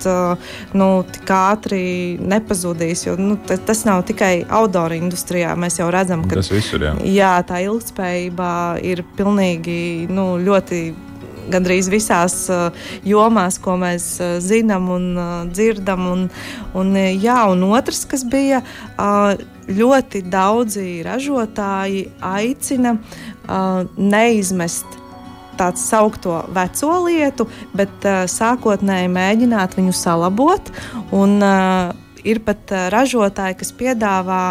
[0.79, 1.83] nu, tik ātri
[2.23, 3.07] nepazudīs.
[3.09, 5.57] Jo, nu, tas nav tikai outdoor industrijā.
[5.59, 6.95] Mēs jau redzam, ka tas visur, jā.
[7.09, 8.53] Jā, tā ilgspējība
[8.87, 10.83] ir pilnīgi nu, ļoti
[11.53, 12.37] gandrīz visās
[13.07, 14.11] jomās, ko mēs
[14.45, 15.09] zinām un
[15.53, 16.07] dzirdam.
[16.13, 16.29] Un,
[16.79, 18.63] un, jā, un otrs, kas bija
[19.69, 22.97] ļoti daudzi ražotāji aicina
[23.97, 24.99] neizmest
[25.59, 30.71] tāds saukto veco lietu, bet uh, sākotnēji mēģināt viņu salabot.
[31.15, 31.91] Un, uh,
[32.27, 34.45] ir pat uh, ražotāji, kas piedāvā,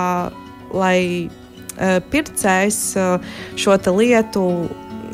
[0.76, 4.44] lai uh, pircējs uh, šo lietu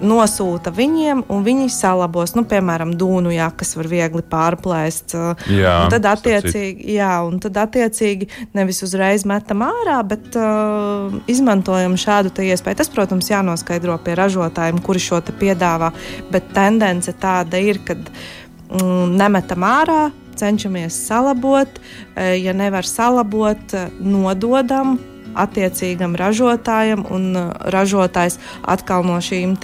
[0.03, 5.15] nosūta viņiem, un viņi salabos, nu, piemēram, dūnu jakas var viegli pārplēst.
[5.51, 11.97] Jā, un tad, attiecīgi, jā, un tad attiecīgi nevis uzreiz metam ārā, bet uh, izmantojam
[11.99, 12.81] šādu iespēju.
[12.81, 15.93] Tas, protams, jānoskaidro pie ražotājiem, kuri šo piedāvā,
[16.33, 20.03] bet tendence tāda ir, ka mm, nemetam ārā,
[20.35, 21.79] cenšamies salabot,
[22.17, 24.97] ja nevar salabot, nododam
[25.35, 29.57] attiecīgam ražotājam, un uh, ražotājs atkal no šīm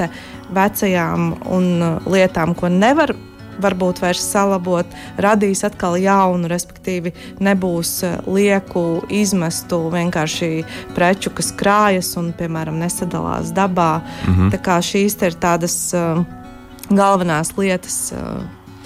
[0.53, 3.15] vecajām un, uh, lietām, ko nevar
[3.59, 4.87] varbūt vairs salabot,
[5.19, 10.51] radīs atkal jaunu, respektīvi, nebūs uh, lieku izmestu vienkārši
[10.95, 14.01] preču, kas krājas un, piemēram, nesadalās dabā.
[14.27, 14.51] Mm -hmm.
[14.55, 15.93] Tā kā šīs ir tādas
[16.89, 18.13] galvenās lietas.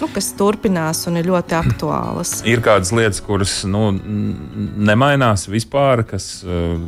[0.01, 2.39] Nu, kas turpinās un ir ļoti aktuālas.
[2.51, 6.79] Ir kādas lietas, kuras nu, nemainās vispār, kas eh,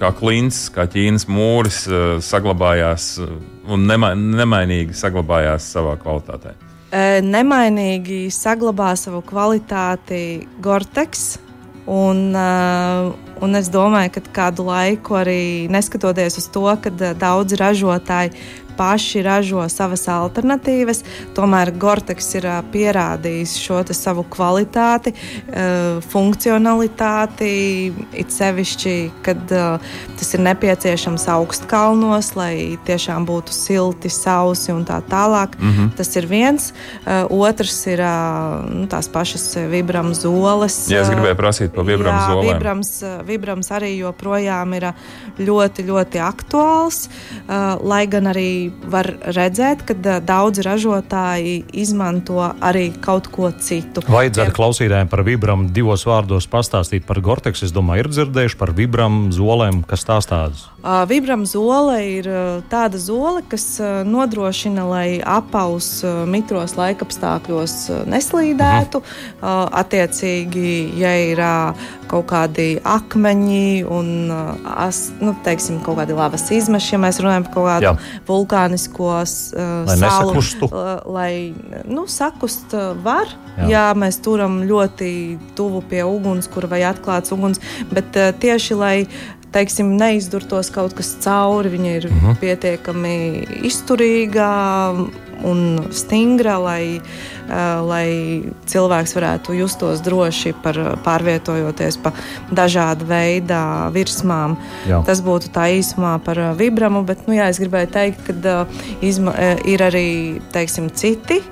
[0.00, 3.38] kā klints, kā ķīnas mūris eh, saglabājās eh,
[3.72, 6.58] un nema, nemainīgi saglabājās savā kvalitātē.
[7.24, 11.38] Nemainīgi saglabā savu kvalitāti Gorteks.
[11.88, 12.18] Un,
[13.42, 18.36] un es domāju, ka kādu laiku arī neskatoties uz to, ka daudzi ražotāji
[18.82, 21.04] paši ražo savas alternatīvas.
[21.36, 25.12] Tomēr Gorteks ir pierādījis šo savu kvalitāti,
[26.10, 27.50] funkcionalitāti,
[28.18, 28.94] it sevišķi,
[29.26, 29.42] kad
[30.18, 35.54] tas ir nepieciešams augstkalnos, lai tiešām būtu silti, sausi un tā tālāk.
[35.58, 35.92] Mm -hmm.
[35.96, 36.72] Tas ir viens.
[37.30, 38.02] Otrs ir
[38.72, 40.88] nu, tās pašas vibram zoles.
[40.90, 42.54] Jā, es gribēju prasīt par vibram jā, zolēm.
[42.54, 44.92] Vibrams, vibrams arī joprojām ir
[45.38, 47.08] ļoti, ļoti aktuāls,
[47.82, 54.02] lai gan arī var redzēt, ka daudzi ražotāji izmanto arī kaut ko citu.
[54.08, 57.62] Vajadzētu klausītājiem par vibram divos vārdos pastāstīt par Gortex.
[57.66, 60.66] Es domāju, ir dzirdējuši par vibram zolēm, kas tās tādas.
[61.08, 62.26] Vibram zole ir
[62.72, 67.76] tāda zole, kas nodrošina, lai apaus mitros laikapstākļos
[68.10, 69.02] neslīdētu.
[69.02, 71.42] Uh, attiecīgi, ja ir
[72.10, 74.08] kaut kādi akmeņi un
[74.68, 77.94] as, nu, teiksim, kaut kādi lavas izmeši, ja mēs runājam par kaut kādu Jā.
[78.52, 80.34] Vulkānisko uh, lai salu,
[80.68, 81.54] uh, lai
[81.88, 83.30] nu, sakust uh, var.
[83.56, 83.68] Jā.
[83.68, 87.60] Jā, mēs turam ļoti tuvu pie uguns, kur vai atklāts uguns,
[87.92, 88.96] bet uh, tieši lai
[89.52, 91.72] teiksim, neizdurtos kaut kas cauri.
[91.72, 92.26] Viņa ir mhm.
[92.26, 92.40] -huh.
[92.40, 94.48] pietiekami izturīga
[95.48, 98.08] un stingra, lai, uh, lai
[98.70, 102.14] cilvēks varētu justos droši par pārvietojoties pa
[102.50, 103.62] dažādu veidu
[103.94, 104.58] virsmām.
[104.88, 105.02] Jā.
[105.06, 109.26] Tas būtu tā īsumā par vibramu, bet nu, jā, es gribēju teikt, ka uh,
[109.68, 110.06] ir arī
[110.54, 111.42] teiksim, citi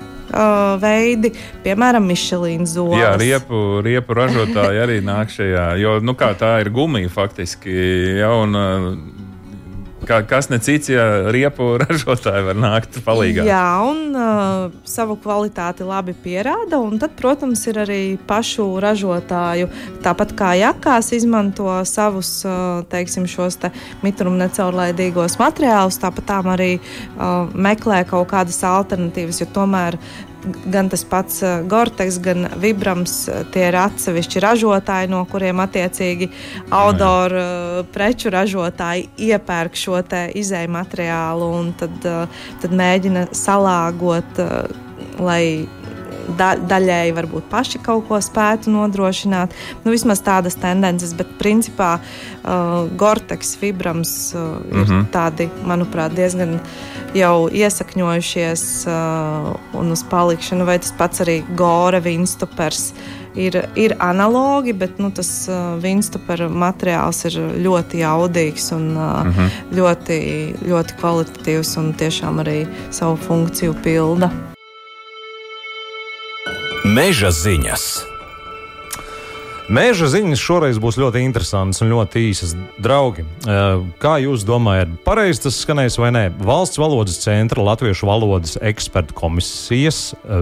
[0.81, 1.31] veidi,
[1.63, 2.99] piemēram, Michelīna zonas.
[3.01, 7.73] Jā, riepu, riepu ražotāji arī nāk šajā, jo nu, tā ir gumija faktiski.
[8.21, 8.55] Ja, un,
[10.07, 13.45] Kā, kas ne cits, ja riepu ražotāji var nākt palīdzīgā.
[13.45, 16.79] Jā, un uh, savu kvalitāti labi pierāda.
[17.01, 19.69] Tad, protams, ir arī pašu ražotāju.
[20.01, 27.47] Tāpat kā jakās izmanto savus uh, teiksim, šos te mitrumu necaurlaidīgos materiālus, tāpat arī uh,
[27.53, 29.99] meklē kaut kādas alternatīvas, jo tomēr
[30.73, 36.29] gan tas pats eh, Gorteks, gan Vibrams, eh, tie ir atsevišķi ražotāji, no kuriem attiecīgi
[36.71, 41.93] outdoor uh, preču ražotāji iepērk šo izēju materiālu un tad,
[42.61, 44.39] tad mēģina salāgot,
[45.21, 45.67] lai
[46.37, 49.53] da, daļēji varbūt paši kaut ko spētu nodrošināt.
[49.83, 55.05] Nu, vismaz tādas tendences, bet principā uh, Gorteks, Vibrams uh, ir mm -hmm.
[55.11, 56.59] tādi, manuprāt, diezgan
[57.13, 62.93] jau iesakņojušies uh, un uz palikšanu, vai tas pats arī Gora Vinstupers.
[63.35, 69.31] Ir, ir analogi, bet nu, tas uh, vinstupera materiāls ir ļoti jaudīgs un uh, mm
[69.31, 69.49] -hmm.
[69.79, 70.19] ļoti,
[70.67, 74.50] ļoti kvalitatīvs un tiešām arī savu funkciju pilda.
[76.91, 77.83] Meža ziņas!
[79.71, 82.51] Mēža ziņas šoreiz būs ļoti interesantas un ļoti īsas.
[82.83, 83.23] Draugi,
[84.01, 86.23] kā jūs domājat, pareizi tas skanēs vai nē?
[86.43, 90.01] Valsts valodas centra Latviešu valodas ekspertu komisijas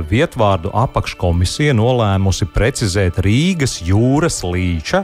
[0.09, 5.03] vietvārdu apakškomisija nolēmusi precizēt Rīgas jūras līča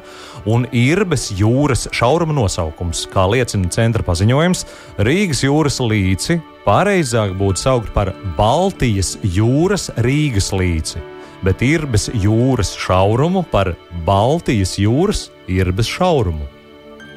[0.49, 3.05] un Irbes jūras šauruma nosaukums.
[3.13, 4.65] Kā liecina centra paziņojums,
[4.97, 11.11] Rīgas jūras līci pareizāk būtu saukt par Baltijas jūras Rīgas līci,
[11.43, 13.73] bet Irbes jūras šaurumu par
[14.05, 16.47] Baltijas jūras Irbes šaurumu.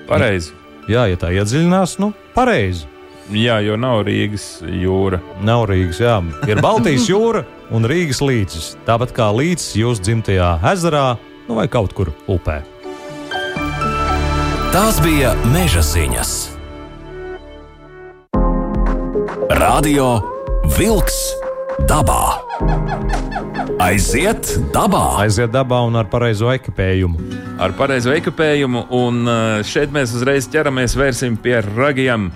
[0.09, 0.55] Pareizi.
[0.89, 2.89] Jā, ja tā iedziļinās, nu, pareizi.
[3.29, 5.21] Jā, jo nav Rīgas jūra.
[5.45, 6.17] Nav Rīgas, jā.
[6.49, 7.45] Ir Baltijas jūra
[7.77, 8.73] un Rīgas līcis.
[8.89, 12.63] Tāpat kā līcis jūsu dzimtajā ezerā nu, vai kaut kur upē.
[14.73, 16.35] Tās bija meža ziņas.
[19.59, 20.11] Radio
[20.77, 21.21] Wolks
[21.89, 22.48] dabā.
[23.79, 25.03] Aiziet dabā!
[25.23, 27.21] Aiziet dabā un ar pareizo ekipējumu.
[27.63, 32.29] Ar pareizo ekipējumu, un uh, šeit mēs uzreiz ķeramies vērsim pie ragiem.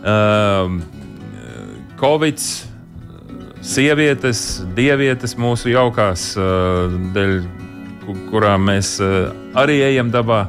[0.00, 0.76] Uh,
[2.00, 2.40] Covid,
[3.64, 4.42] sievietes,
[4.76, 7.34] dievietes mūsu jaukās, uh, dēļ
[8.04, 10.42] ku- kurām mēs uh, arī ejam dabā.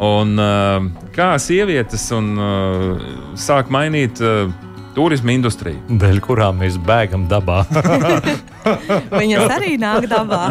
[0.00, 3.06] Un, uh, kā sievietes un, uh,
[3.38, 4.48] sāk mainīt uh,
[4.96, 5.84] turismu industriju?
[6.00, 7.62] Dēļ kurām mēs bēgam dabā.
[9.20, 10.46] Viņas arī nāk dabā.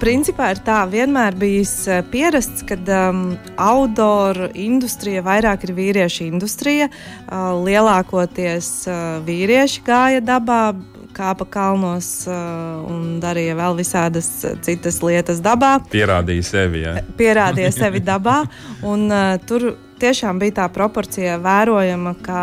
[0.00, 6.88] Principā ir tā, vienmēr bijis eh, pierasts, ka um, outdoor industrija vairāk ir vīriešu industrija.
[7.26, 10.72] Uh, lielākoties uh, vīrieši gāja dabā,
[11.12, 14.30] kāpa kalnos uh, un darīja vēl visādas
[14.64, 16.84] citas lietas dabā Pierādīja sevi.
[16.86, 16.96] Ja?
[17.18, 18.40] pierādīja sevi dabā.
[18.80, 22.42] Un, uh, tur tiešām bija tā proporcija vērojama, ka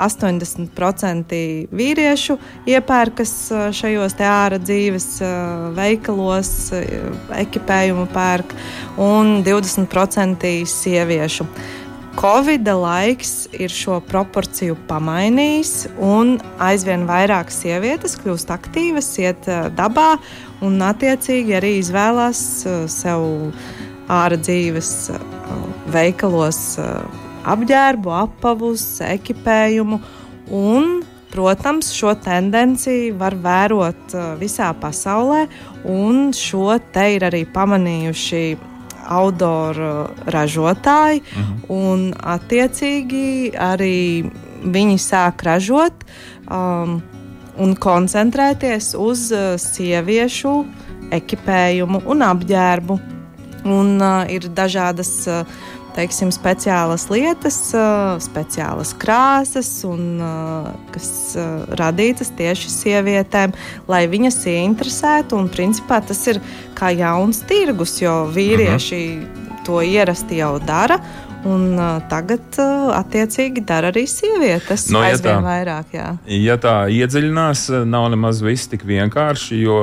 [0.00, 1.40] 80%
[1.80, 8.56] vīriešu iepērkas uh, šajos ārā dzīves uh, veikalos, uh, ekipējumu pērk,
[9.00, 11.46] un 20% sieviešu.
[12.18, 19.46] Covid laiks ir šo proporciju pamainījis, un aizvien vairāk sievietes kļūst aktīvas, iet
[19.78, 20.16] dabā
[20.58, 22.40] un, attiecīgi, arī izvēlās
[22.90, 23.28] sev
[24.08, 25.20] ārā dzīves uh,
[25.92, 27.04] veikalos uh,
[27.48, 30.00] apģērbu, apavus, ekipējumu.
[30.54, 35.46] Un, protams, šo tendenciju var vērot uh, visā pasaulē,
[35.84, 38.44] un šo te ir arī pamanījuši
[39.18, 41.22] outdoor uh, ražotāji,
[41.72, 44.00] un attiecīgi arī
[44.58, 46.02] viņi sāk ražot
[46.50, 46.98] um,
[47.58, 49.28] un koncentrēties uz
[49.62, 50.56] sieviešu
[51.14, 52.98] ekipējumu un apģērbu.
[53.66, 55.42] Un, uh, ir dažādas uh,
[55.98, 63.54] teiksim, speciālas lietas, uh, speciālas krāsas, un, uh, kas uh, radītas tieši sievietēm,
[63.90, 65.38] lai viņas ieinteresētu.
[65.38, 66.38] Un, principā, tas ir
[66.78, 69.02] kā jauns tirgus, jo vīrieši
[69.66, 71.00] to ierasti jau dara.
[71.46, 74.88] Un, uh, tagad, uh, attiecīgi, dara arī sievietes.
[74.94, 76.08] Nu, ja tā- vairāk, jā.
[76.26, 79.78] Ja tā iedziļinās, nav nemaz viss tik vienkārši, jo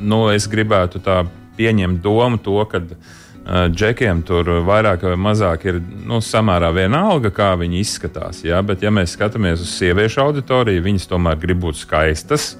[0.00, 1.24] nu, es gribētu tā
[1.56, 7.52] pieņemt domu to, ka uh, džekiem tur vairāk vai mazāk ir nu, samērā vienalga, kā
[7.58, 8.42] viņi izskatās.
[8.46, 8.62] Ja?
[8.66, 12.54] Bet, ja mēs skatāmies uz sieviešu auditoriju, viņas tomēr grib būt skaistas.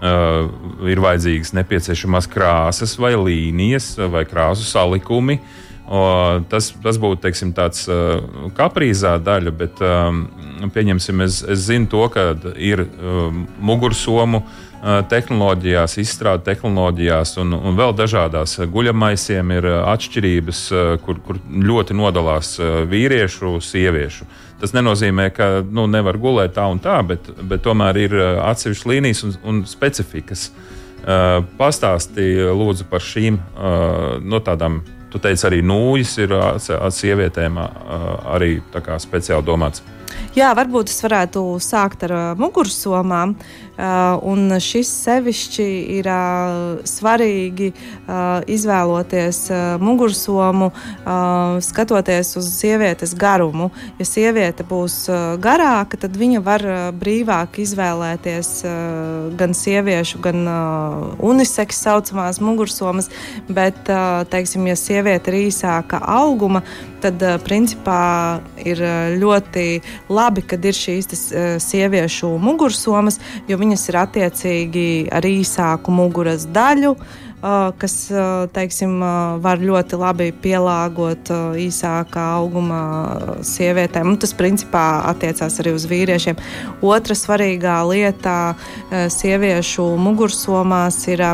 [0.00, 0.48] Uh,
[0.88, 5.36] ir vajadzīgas nepieciešamās krāsas, vai līnijas, vai krāsu salikumi.
[5.90, 6.00] O,
[6.48, 8.22] tas, tas būtu teiksim, tāds uh,
[8.56, 10.22] kaprīzā daļa, bet um,
[10.72, 14.69] pieņemsim, es, es zinu to, ka ir um, mugursomu uh,
[15.10, 20.62] tehnoloģijās, izstrādes tehnoloģijās un, un vēl dažādās uh, guļamaisiem ir uh, atšķirības,
[21.04, 21.40] kur, kur
[21.70, 22.54] ļoti nodalās
[22.88, 24.28] vīriešu un sieviešu.
[24.60, 29.24] Tas nenozīmē, ka nu, nevar gulēt tā un tā, bet, bet tomēr ir atsevišķas līnijas
[29.24, 30.50] un, un specifikas.
[30.50, 34.82] Uh, Pastāstīja lūdzu par šīm uh, no tādām.
[35.10, 36.32] Tu teici, arī nūjas ir
[36.94, 37.70] sievietēm uh,
[38.30, 38.60] arī
[39.02, 39.82] speciāli domāts.
[40.36, 43.32] Jā, varbūt es varētu sākt ar mugursomām.
[43.34, 43.69] Uh,
[44.22, 45.66] un šis sevišķi
[45.96, 53.70] ir uh, svarīgi uh, izvēloties uh, mugursomu, uh, skatoties uz sievietes garumu.
[54.00, 60.44] Ja sieviete būs uh, garāka, tad viņa var uh, brīvāk izvēlēties uh, gan sieviešu, gan
[60.44, 63.10] uh, uniseks saucamās mugursomas.
[63.48, 66.62] Bet, uh, teiksim, ja sieviete ir īsāka auguma,
[67.00, 69.66] tad uh, principā ir uh, ļoti
[70.12, 76.48] labi, kad ir šīs tas, uh, sieviešu mugursomas, jo viņas ir attiecīgi ar īsāku muguras
[76.50, 76.96] daļu.
[77.40, 82.80] Uh, kas uh, teiksim, uh, var ļoti labi pielāgot īsākā auguma
[83.40, 84.10] sievietēm.
[84.10, 86.36] Un tas principā attiecās arī uz vīriešiem.
[86.84, 88.34] Otra svarīgā lieta
[88.90, 91.24] sieviešu mugursomās ir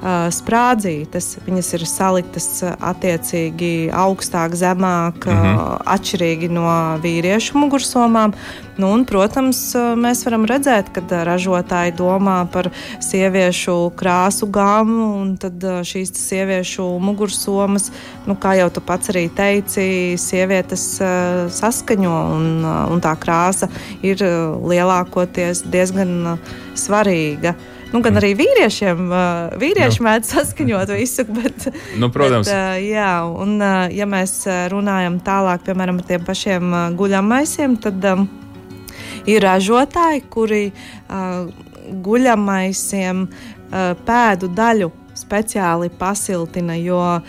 [0.00, 1.34] sprādzītes.
[1.44, 5.78] Viņas ir saliktas attiecīgi augstāk, zemāk, mm -hmm.
[5.94, 6.66] atšķirīgi no
[7.02, 8.34] vīriešu mugursomām.
[8.80, 15.60] Nu, un, protams, mēs varam redzēt, ka ražotāji domā par sieviešu krāsu gāmu, un tad
[15.60, 17.90] šīs sieviešu mugursomas,
[18.26, 20.86] nu, kā jau tu pats arī teici, sievietes
[21.60, 23.68] saskaņo un, un tā krāsa
[24.02, 24.16] ir
[24.64, 26.38] lielākoties diezgan
[26.74, 27.54] svarīga.
[27.90, 29.00] Nu, gan arī vīriešiem,
[29.58, 31.24] vīrieši mēdz saskaņot visu.
[31.36, 31.66] Bet,
[31.98, 32.46] nu, protams.
[32.46, 33.58] Bet, jā, un
[33.94, 38.28] ja mēs runājam tālāk, piemēram, par tiem pašiem guļamaisiem, tad um,
[39.26, 41.50] ir ražotāji, kuri uh,
[42.06, 47.24] guļamaisiem uh, pēdu daļu speciāli pasiltina, jo uh,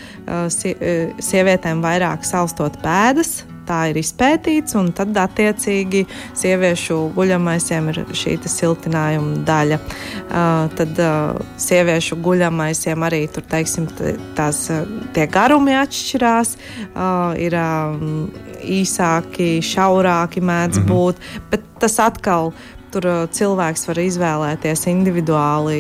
[0.52, 6.04] sievietēm vairāk salstot pēdas, tā ir izpētīts, un tad attiecīgi
[6.38, 9.80] sieviešu guļamaisiem ir šī siltinājuma daļa.
[9.82, 13.88] Uh, tad uh, sieviešu guļamaisiem arī tur, teiksim,
[14.38, 14.64] tās
[15.16, 16.56] tie garumi atšķirās,
[16.92, 18.30] uh, ir um,
[18.62, 20.92] īsāki, šaurāki mēdz mm -hmm.
[20.92, 21.16] būt,
[21.52, 22.52] bet tas atkal
[22.92, 25.78] Tur uh, cilvēks var izvēlēties individuāli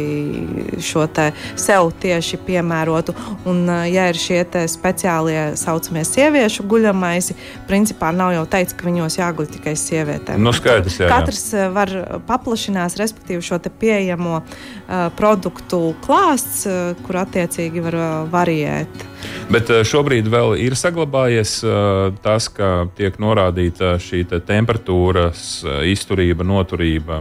[0.83, 1.03] šo
[1.59, 3.15] sev tieši piemērotu.
[3.49, 7.35] Un, uh, ja ir šie speciālie saucamie sieviešu guļamaisi,
[7.67, 10.41] principā nav jau teikts, ka viņos jāguļ tikai sievietēm.
[10.41, 11.11] Nu, skaidrs, jā, jā.
[11.11, 11.93] Katrs uh, var
[12.29, 19.10] paplašināt, respektīvi, šo pieejamo uh, produktu klāsts, uh, kur attiecīgi var uh, variēt.
[19.51, 21.57] Bet šobrīd vēl ir saglabājies
[22.23, 25.41] tas, ka tiek norādīta šī te temperatūras
[25.91, 27.19] izturība, noturība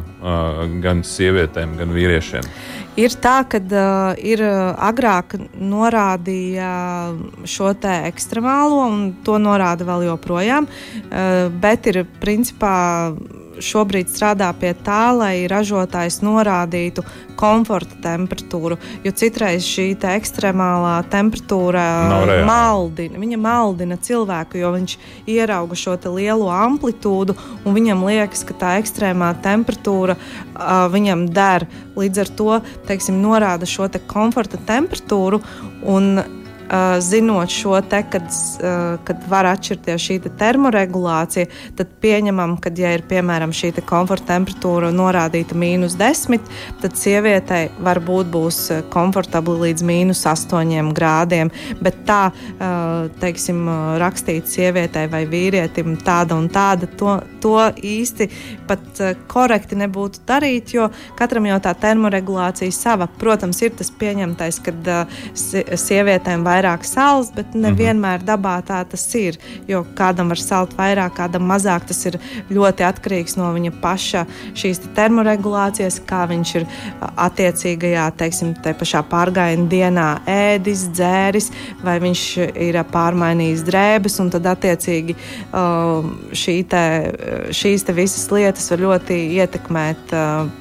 [0.85, 2.47] gan sievietēm, gan vīriešiem.
[2.99, 6.71] Ir tā, ka uh, ir agrāk norādīja
[7.49, 12.75] šo te ekstremālo, un to norāda vēl joprojām, uh, bet ir principā
[13.65, 17.05] šobrīd strādā pie tā, lai ražotājs norādītu
[17.41, 18.79] komforta temperatūru.
[19.05, 21.85] Jo citreiz šī te ekstremālā temperatūra
[22.49, 24.97] maldina, viņa maldina cilvēku, jo viņš
[25.31, 31.69] ierauga šo lielo amplitūdu un viņam liekas, ka tā ekstrēmā temperatūra uh, viņam der.
[32.01, 35.41] Līdz ar to teiksim, norāda šo te komforta temperatūru.
[35.89, 36.40] Un
[37.01, 38.27] zinot šo te, kad,
[39.05, 44.37] kad var atšķirties šī te termoregulācija, tad pieņemam, ka, ja ir piemēram šī te komforta
[44.37, 46.47] temperatūra norādīta mīnus 10,
[46.83, 48.61] tad sievietei varbūt būs
[48.93, 51.51] komfortabli līdz mīnus 8 grādiem.
[51.83, 52.21] Bet tā,
[53.21, 53.67] teiksim,
[54.01, 58.31] rakstīt sievietei vai vīrietim tāda un tāda, to, to īsti
[58.71, 60.87] pat korekti nebūtu darīt, jo
[61.19, 63.11] katram jau tā termoregulācija sava.
[63.19, 64.91] Protams, ir tas pieņemtais, kad
[65.35, 68.27] sievietēm vajag vairāk sāls, bet nevienmēr mhm.
[68.29, 69.39] dabā tā tas ir.
[69.69, 71.87] Jo kādam var salt vairāk, kādam mazāk.
[71.89, 72.19] Tas ir
[72.53, 74.25] ļoti atkarīgs no viņa paša
[74.59, 76.67] šīs te termoregulācijas, kā viņš ir
[77.01, 81.51] attiecīgajā, teiksim, te pašā pārgājienā dienā ēdis, dzēris,
[81.85, 82.25] vai viņš
[82.69, 85.17] ir pārmainījis drēbes, un tad attiecīgi
[86.43, 86.85] šī te,
[87.57, 90.15] šīs te visas lietas var ļoti ietekmēt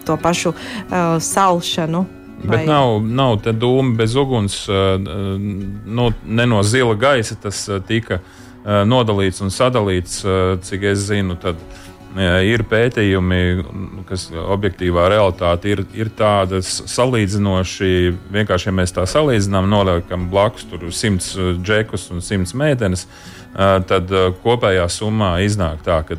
[0.07, 0.55] to pašu
[1.31, 2.18] salšanu.
[2.43, 8.21] Bet nav, nav tā dūma bez uguns, nu, ne no zila gaisa tas tika
[8.63, 10.23] nodalīts un sadalīts,
[10.67, 11.37] cik es zinu.
[11.39, 11.61] Tad,
[12.17, 13.37] Ir pētījumi,
[14.09, 17.89] kas objektīvā realitāte ir, ir tādas salīdzinoši.
[18.33, 23.05] Vienkārši, ja mēs tā salīdzinām, noliekam blakus tur simts džekus un simts meitenes,
[23.53, 24.09] tad
[24.41, 26.17] kopējā summā iznāk tā, ka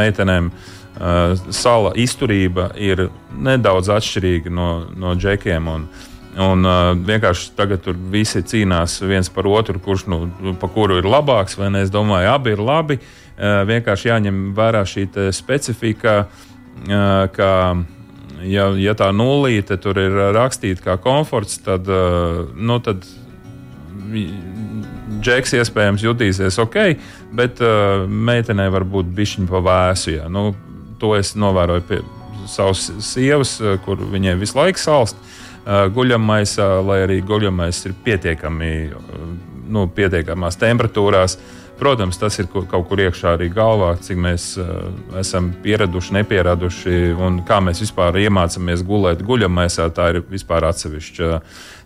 [0.00, 5.70] meitenēm uh, sala izturība ir nedaudz atšķirīga no, no džekiem.
[5.70, 5.88] Un,
[6.34, 10.18] Un uh, vienkārši tagad tur visi cīnās viens par otru, kurš nu,
[10.58, 11.54] pa kuru ir labāks.
[11.78, 12.98] Es domāju, abi ir labi.
[12.98, 17.50] Uh, vienkārši jāņem vērā šī specifika, uh, ka,
[18.42, 23.06] ja, ja tā nulīte tur ir rakstīta kā komforts, tad, uh, nu, tad
[25.24, 26.78] džeks iespējams jutīsies ok,
[27.34, 30.16] bet uh, meitenei var būt bišķiņa pa vēsu.
[30.18, 30.28] Ja.
[30.30, 30.50] Nu,
[30.98, 32.02] to es novēroju pie
[32.46, 38.72] savas sievas, eh, kur viņai visu laiku salst eh, guļamaisā, lai arī guļamais ir pietiekami,
[38.86, 39.28] eh,
[39.68, 41.38] nu, pietiekamās temperatūrās.
[41.74, 44.44] Protams, tas ir kaut kur iekšā arī galvā, cik mēs
[45.18, 49.88] esam pieraduši, nepieraduši un kā mēs vispār iemācāmies gulēt guļamaisā.
[49.90, 51.40] Tā ir vispār atsevišķa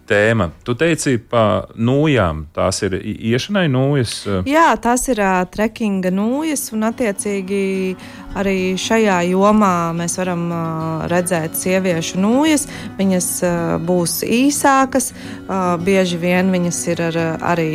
[0.08, 0.50] tēma.
[0.66, 4.14] Tu teici par nūjām, tās ir iešanai nūjas?
[4.48, 7.62] Jā, tās ir uh, trekinga nūjas, un attiecīgi
[8.38, 12.66] arī šajā jomā mēs varam uh, redzēt sieviešu nūjas.
[12.98, 17.20] Viņas uh, būs īsākas, uh, bieži vien viņas ir ar,
[17.52, 17.68] arī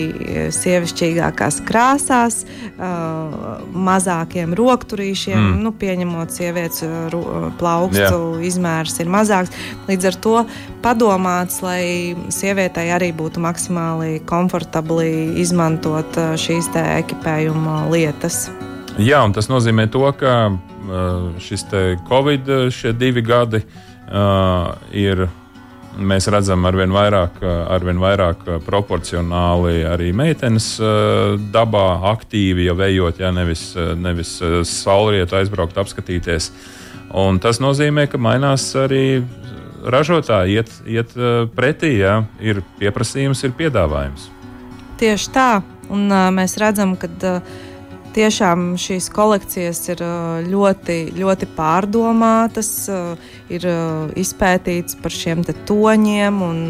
[0.54, 5.62] sievišķīgākās krāsās, uh, mazākiem rokturīšiem, mm.
[5.63, 6.84] nu, pieņemot sievietes
[7.60, 8.46] plaukstu yeah.
[8.48, 9.54] izmērs ir mazāks.
[9.88, 10.36] Līdz ar to
[10.84, 18.48] padomāts, lai sievietei arī būtu maksimāli komfortabli izmantot uh, šīs ekipējuma lietas.
[19.02, 21.66] Jā, un tas nozīmē to, ka uh, šis
[22.08, 25.26] Covid, šie divi gadi uh, ir
[25.94, 27.38] mēs redzam arvien vairāk,
[27.70, 30.72] arvien vairāk proporcionāli arī meitenes
[31.54, 31.84] dabā
[32.14, 33.68] aktīvi jau ejot, ja nevis,
[34.02, 36.50] nevis saulrietu aizbraukt, apskatīties.
[37.14, 39.22] Un tas nozīmē, ka mainās arī
[39.84, 41.14] ražotāji, iet, iet
[41.56, 44.30] pretī, ja ir pieprasījums, ir piedāvājums.
[45.02, 45.52] Tieši tā,
[45.92, 47.56] un uh, mēs redzam, ka uh,
[48.14, 50.04] tiešām šīs kolekcijas ir
[50.46, 52.70] ļoti, ļoti pārdomātas,
[53.54, 53.66] ir
[54.20, 56.62] izpētīts par šiem toņiem un,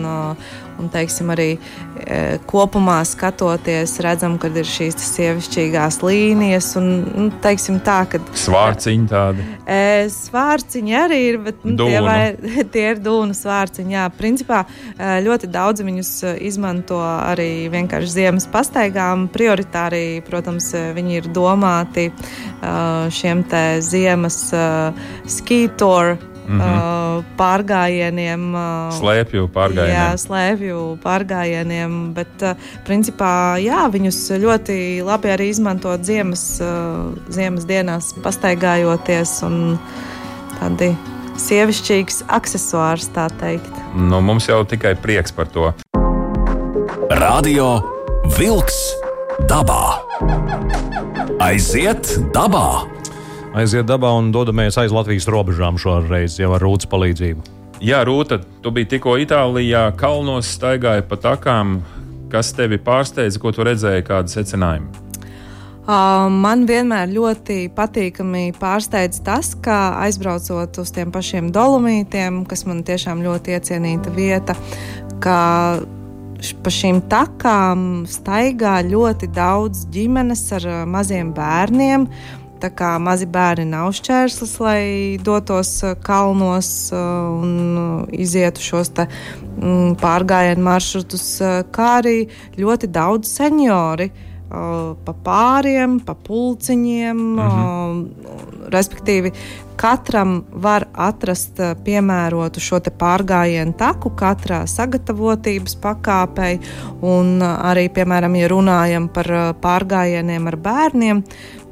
[0.82, 6.72] Un, teiksim, arī e, kopumā skatoties, redzam, ka ir šīs sievišķīgās līnijas.
[6.80, 9.46] Un, nu, teiksim, tā, kad, svārciņi tādi.
[9.70, 12.34] E, svārciņi arī ir, bet nu, tie, vai,
[12.74, 13.98] tie ir dūnu svārciņi.
[13.98, 16.12] Jā, principā e, ļoti daudz viņus
[16.42, 19.30] izmanto arī vienkārši ziemas pastaigām.
[19.34, 22.14] Prioritāri, protams, e, viņi ir domāti e,
[23.14, 24.42] šiem te ziemas
[25.30, 27.24] skītoru Mm -hmm.
[27.38, 28.44] pārgājieniem.
[29.00, 29.96] Slēpju pārgājieniem.
[29.96, 32.44] Jā, slēpju pārgājieniem, bet
[32.86, 36.62] principā jā, viņus ļoti labi arī izmantot ziemas,
[37.30, 39.80] ziemas dienās, pastaigājoties un
[40.60, 40.96] tādi
[41.38, 43.72] sievišķīgs accessors, tā teikt.
[43.96, 45.74] Nu, mums jau tikai prieks par to.
[47.10, 47.82] Radio
[48.38, 48.80] Vilks
[49.50, 50.00] dabā.
[51.44, 53.03] Aiziet dabā!
[53.58, 57.46] Aiziet dabā un dodamies aiz Latvijas robežām šoreiz jau ar rūtas palīdzību.
[57.84, 61.82] Jā, Rūta, tu biji tikko Itālijā, kalnos staigāji pa takām.
[62.32, 65.02] Kas tevi pārsteidza, ko tu redzēji, kādi secinājumi?
[65.84, 73.20] Man vienmēr ļoti patīkami pārsteidz tas, ka aizbraucot uz tiem pašiem dolomītiem, kas man tiešām
[73.26, 74.56] ļoti iecienīta vieta,
[75.22, 75.38] ka
[76.64, 82.08] pa šīm takām staigā ļoti daudz ģimenes ar maziem bērniem.
[82.64, 84.84] Uh, tā kā mazi bērni nav šķērslis, lai
[85.24, 87.00] dotos uh, kalnos uh,
[87.44, 91.26] un uh, izietu šos mm, pārgājienu maršrutus,
[91.76, 92.20] kā arī
[92.60, 94.12] ļoti daudz seniori
[94.54, 97.18] pa pāriem, pa pulciņiem.
[97.18, 98.02] Mhm.
[98.70, 99.32] Respektīvi,
[99.82, 106.60] katram var atrast piemērotu šo pārgājienu taku, katrā sagatavotības pakāpei.
[107.02, 109.32] Un arī, piemēram, ja runājam par
[109.64, 111.24] pārgājieniem ar bērniem,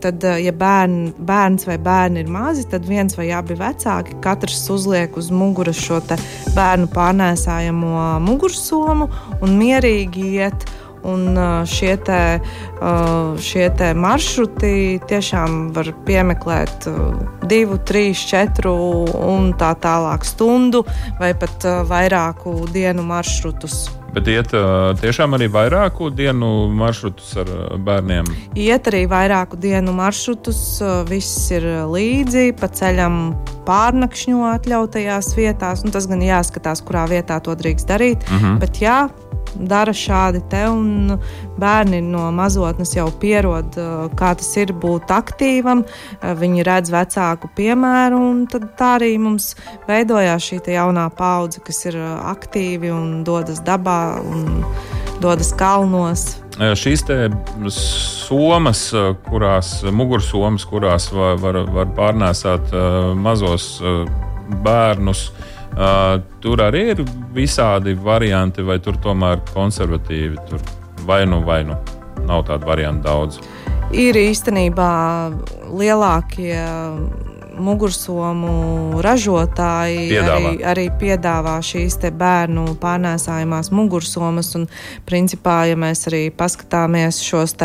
[0.02, 4.64] tad, eh, ja bērn, bērns vai bērni ir mazi, tad viens vai abi vecāki katrs
[4.74, 6.02] uzliek uz muguras šo
[6.56, 9.10] bērnu pārnēsājamo mugursomu
[9.42, 10.66] un mierīgi iet.
[11.08, 11.38] Un
[11.70, 12.40] šie, te,
[13.42, 16.90] šie te maršruti tiešām var piemeklēt
[17.50, 18.76] divu, trīs, četru
[19.10, 20.84] un tā tālāk stundu
[21.20, 23.88] vai pat vairāku dienu maršrutus.
[24.12, 24.52] Bet iet
[25.00, 28.28] tiešām arī vairāku dienu maršrutus ar bērniem?
[28.60, 30.60] Iet arī vairāku dienu maršrutus,
[31.08, 33.22] viss ir līdzi, pa ceļam
[33.68, 35.86] pārnakšņo atļautajās vietās.
[35.86, 38.28] Nu, tas gan jāskatās, kurā vietā to drīkst darīt.
[38.28, 38.46] Uh mhm.
[38.46, 38.60] -huh.
[38.60, 38.98] Bet jā,
[39.56, 41.18] dara šādi te, un
[41.62, 43.78] bērni no mazotnes jau pierod,
[44.18, 45.84] kā tas ir būt aktīvam.
[46.42, 49.54] Viņi redz vecāku piemēru, un tā arī mums
[49.90, 54.64] veidojās šī jaunā paudze, kas ir aktīvi un dodas dabā un
[55.22, 56.28] dodas kalnos.
[56.78, 57.06] Šīs
[57.74, 58.82] somas,
[59.30, 62.74] kurās mugursomas, kurās var, var, var pārnēsāt
[63.18, 63.78] mazos
[64.62, 67.02] bērnus, uh, Uh, tur arī ir
[67.36, 70.36] visādi varianti, vai tur tomēr konservatīvi.
[70.50, 70.64] Tur
[71.08, 71.78] vai nu, vai nu
[72.28, 73.40] nav tādu variantu daudz.
[73.92, 74.92] Ir īstenībā
[75.76, 76.60] lielākie
[77.62, 80.38] mugursomu ražotāji piedāvā.
[80.38, 84.54] arī, arī piedāvā šīs bērnu pārnēsājumās mugursomas.
[84.58, 84.68] Un,
[85.08, 87.56] principā, ja mēs arī paskatāmies šos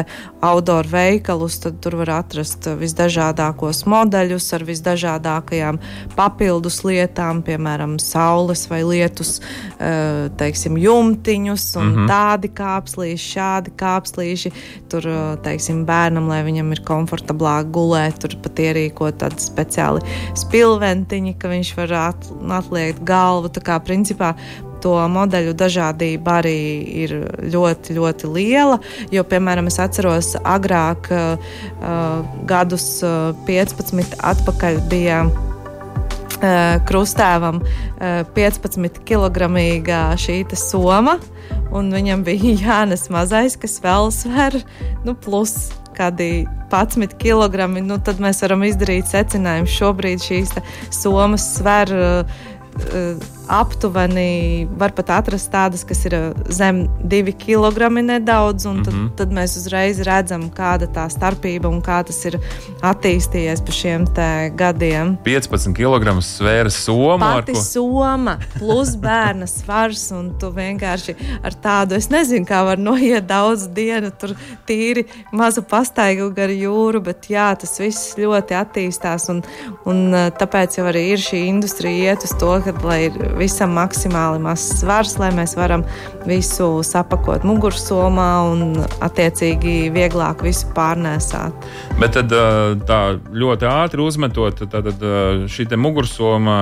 [0.44, 5.80] outdoor veikalus, tad tur var atrast visdažādākos modeļus ar visdažādākajām
[6.16, 9.40] papildus lietām, piemēram, saules vai lietus
[9.78, 12.09] eh, teiksim, jumtiņus un mm -hmm.
[12.11, 14.53] tādi kāpslīši, šādi kāpslīši.
[14.90, 15.07] Tur,
[15.42, 20.03] teiksim, bērnam, lai viņam ir komfortablāk gulēt, tur pat ierīkot tādu speciālu speciāli
[20.37, 23.49] spilventiņi, ka viņš var at, atliekt galvu.
[23.49, 24.34] Tā kā principā
[24.82, 26.59] to modeļu dažādība arī
[27.05, 27.14] ir
[27.53, 28.78] ļoti, ļoti liela.
[29.11, 33.03] Jo, piemēram, es atceros, agrāk, uh, gadus
[33.47, 35.26] 15 atpakaļ bija.
[36.37, 39.47] Uh, krustēvam uh, 15 kg
[40.20, 41.14] šī soma,
[41.72, 44.59] un viņam bija jānes mazais, kas vēl sver,
[45.09, 49.70] nu, plus kādi 11 kg, nu, tad mēs varam izdarīt secinājumu.
[49.70, 50.55] Šobrīd šīs
[50.94, 52.44] somas sver uh,
[53.49, 56.16] aptuveni var pat atrast tādas, kas ir
[56.53, 59.16] zem 2 kg nedaudz, un tad, mm -hmm.
[59.16, 62.38] tad mēs uzreiz redzam, kāda tā starpība un kā tas ir
[62.82, 64.05] attīstījies pa šiem
[64.57, 65.16] gadiem.
[65.24, 67.34] 15 kg svēra soma.
[67.34, 67.61] Pati ko...
[67.61, 73.68] soma plus bērna svars, un tu vienkārši ar tādu, es nezinu, kā var noiet daudz
[73.68, 74.34] dienu, tur
[74.66, 79.42] tīri mazu pastaigu gar jūru, bet jā, tas viss ļoti attīstās, un,
[79.84, 84.41] un tāpēc jau arī ir šī industrija iet uz to, ka, lai ir visam maksimāli
[84.43, 85.84] mazs svars, lai mēs varam
[86.26, 91.68] visu sapakot mugursomā un attiecīgi vieglāk visu pārnēsāt.
[92.01, 92.34] Bet tad
[92.89, 94.64] tā ļoti ātri uzmetot,
[95.53, 96.59] šī mugursoma,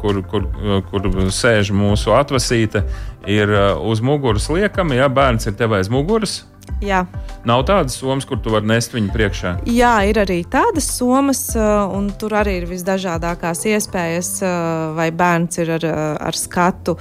[0.00, 0.48] kur, kur,
[0.90, 2.84] kur sēž mūsu atvasīte,
[3.30, 6.42] ir uz muguras liekama, ja bērns ir tev aiz muguras.
[6.84, 7.04] Jā.
[7.44, 9.50] Nav tādas somas, kur tu vari nest viņu priekšā.
[9.68, 14.30] Jā, ir arī tādas somas, un tur arī ir visdažādākās iespējas,
[14.96, 15.84] vai bērns ir ar,
[16.30, 16.96] ar skatu,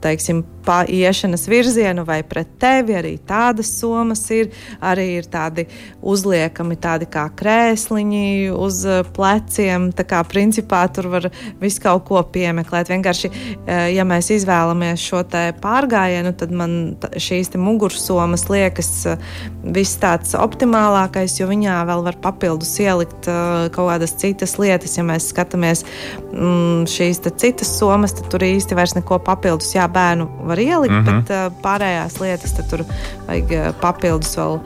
[0.00, 2.94] teiksim, pa iešanas virzienu vai pret tevi.
[2.94, 4.50] Arī tādas somas ir.
[4.80, 5.66] Arī ir tādi
[6.02, 9.90] uzliekami, tādi kā krēsliņi uz eh, pleciem.
[9.96, 11.30] Tā kā principā tur var
[11.60, 12.92] visu kaut ko piemeklēt.
[12.92, 15.24] Vienkārši, eh, ja mēs izvēlamies šo
[15.60, 16.76] pārgājienu, tad man
[17.16, 19.28] šīs mugursomas liekas eh,
[19.60, 23.28] viss tāds optimālākais, jo viņā vēl var papildus ielikt
[23.74, 24.96] kaut kādas citas lietas.
[24.96, 25.84] Ja mēs skatāmies
[26.32, 31.04] mm, šīs citas somas, tad tur īsti vairs neko papildus jā, bērnu var ielikt, mm
[31.04, 31.20] -hmm.
[31.26, 32.84] bet uh, pārējās lietas tur
[33.28, 34.60] vajag uh, papildus vēl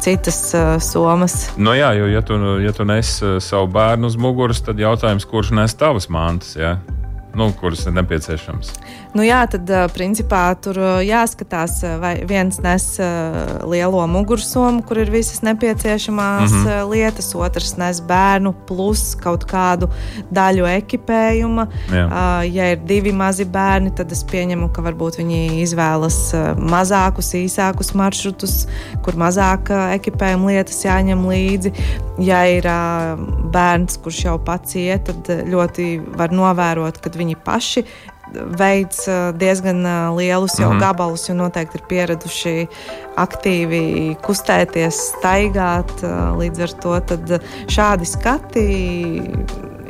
[0.00, 1.50] citas uh, somas.
[1.56, 4.78] No nu jā, jo ja tu, ja tu nes uh, savu bērnu uz muguras, tad
[4.78, 6.76] jautājums, kurš nes tavas mantas, jā?
[7.34, 8.70] Nu, kuras ir nepieciešamas?
[9.14, 12.86] Nu, jā, tad principā tur jāskatās, vai viens nes
[13.70, 16.90] lielo mugursomu, kur ir visas nepieciešamās mm -hmm.
[16.90, 19.88] lietas, otrs nes bērnu plus kaut kādu
[20.30, 21.66] daļu ekipējuma.
[21.90, 22.06] Jā.
[22.44, 28.66] Ja ir divi mazi bērni, tad es pieņemu, ka varbūt viņi izvēlas mazākus, īsākus maršrutus,
[29.02, 31.72] kur mazāk ekipējuma lietas jāņem līdzi.
[32.18, 32.66] Ja ir
[33.52, 37.84] bērns, kurš jau pats iet, tad ļoti var novērot, kad viņi paši
[38.58, 39.08] veids
[39.38, 39.80] diezgan
[40.16, 40.80] lielus jau mm -hmm.
[40.80, 42.54] gabalus, jo noteikti ir pieraduši
[43.16, 45.92] aktīvi kustēties, staigāt.
[46.40, 47.00] Līdz ar to
[47.68, 48.66] šādi skati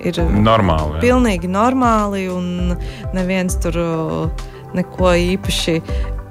[0.05, 0.95] ir normāli.
[0.95, 1.01] Jā.
[1.01, 2.77] Pilnīgi normāli, un
[3.13, 3.79] neviens tur
[4.75, 5.83] neko īpaši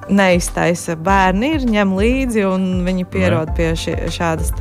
[0.10, 0.96] neiztaisa.
[1.00, 4.52] Bērni ir ņem līdzi un viņi pierod pie ši, šādas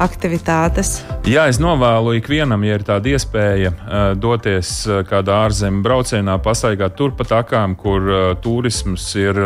[0.00, 1.00] aktivitātes.
[1.28, 6.96] Jā, es novēlu ikvienam, ja ir tāda iespēja uh, doties uh, kādā ārzemju braucienā, pastaigāt
[6.98, 9.38] turpat akām, kur uh, turisms ir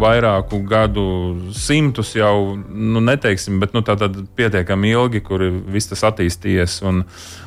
[0.00, 1.06] vairāku gadu
[1.56, 3.82] simtus jau, nu, neteiksim, bet nu,
[4.36, 5.42] pietiekami ilgi, kur
[5.72, 6.78] viss tas attīstījies.
[6.86, 7.02] Un,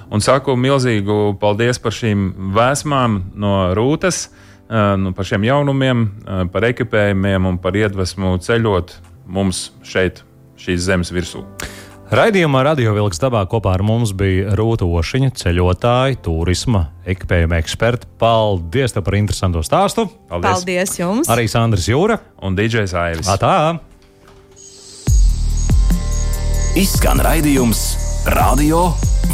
[0.10, 4.28] un saku milzīgu paldies par šīm vēsmām no Rūtas
[4.70, 6.08] nu, par šiem jaunumiem,
[6.54, 8.96] par ekipējumiem un par iedvesmu ceļot
[9.30, 10.24] mums šeit,
[10.60, 11.44] šīs zemes virsū.
[12.10, 18.10] Raidījumā Radio Vilks dabā kopā ar mums bija Rūta Ošiņa, ceļotāja, turisma, ekipējuma eksperta.
[18.22, 20.08] Paldies par interesantu stāstu.
[20.32, 20.50] Paldies.
[20.50, 21.30] Paldies jums!
[21.30, 23.30] Arī Sandrs Jūra un DJs Aivis.
[23.38, 23.78] Tā!
[26.80, 27.84] Izskan raidījums
[28.34, 28.88] Radio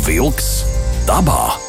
[0.04, 0.58] Vilks
[1.08, 1.65] dabā!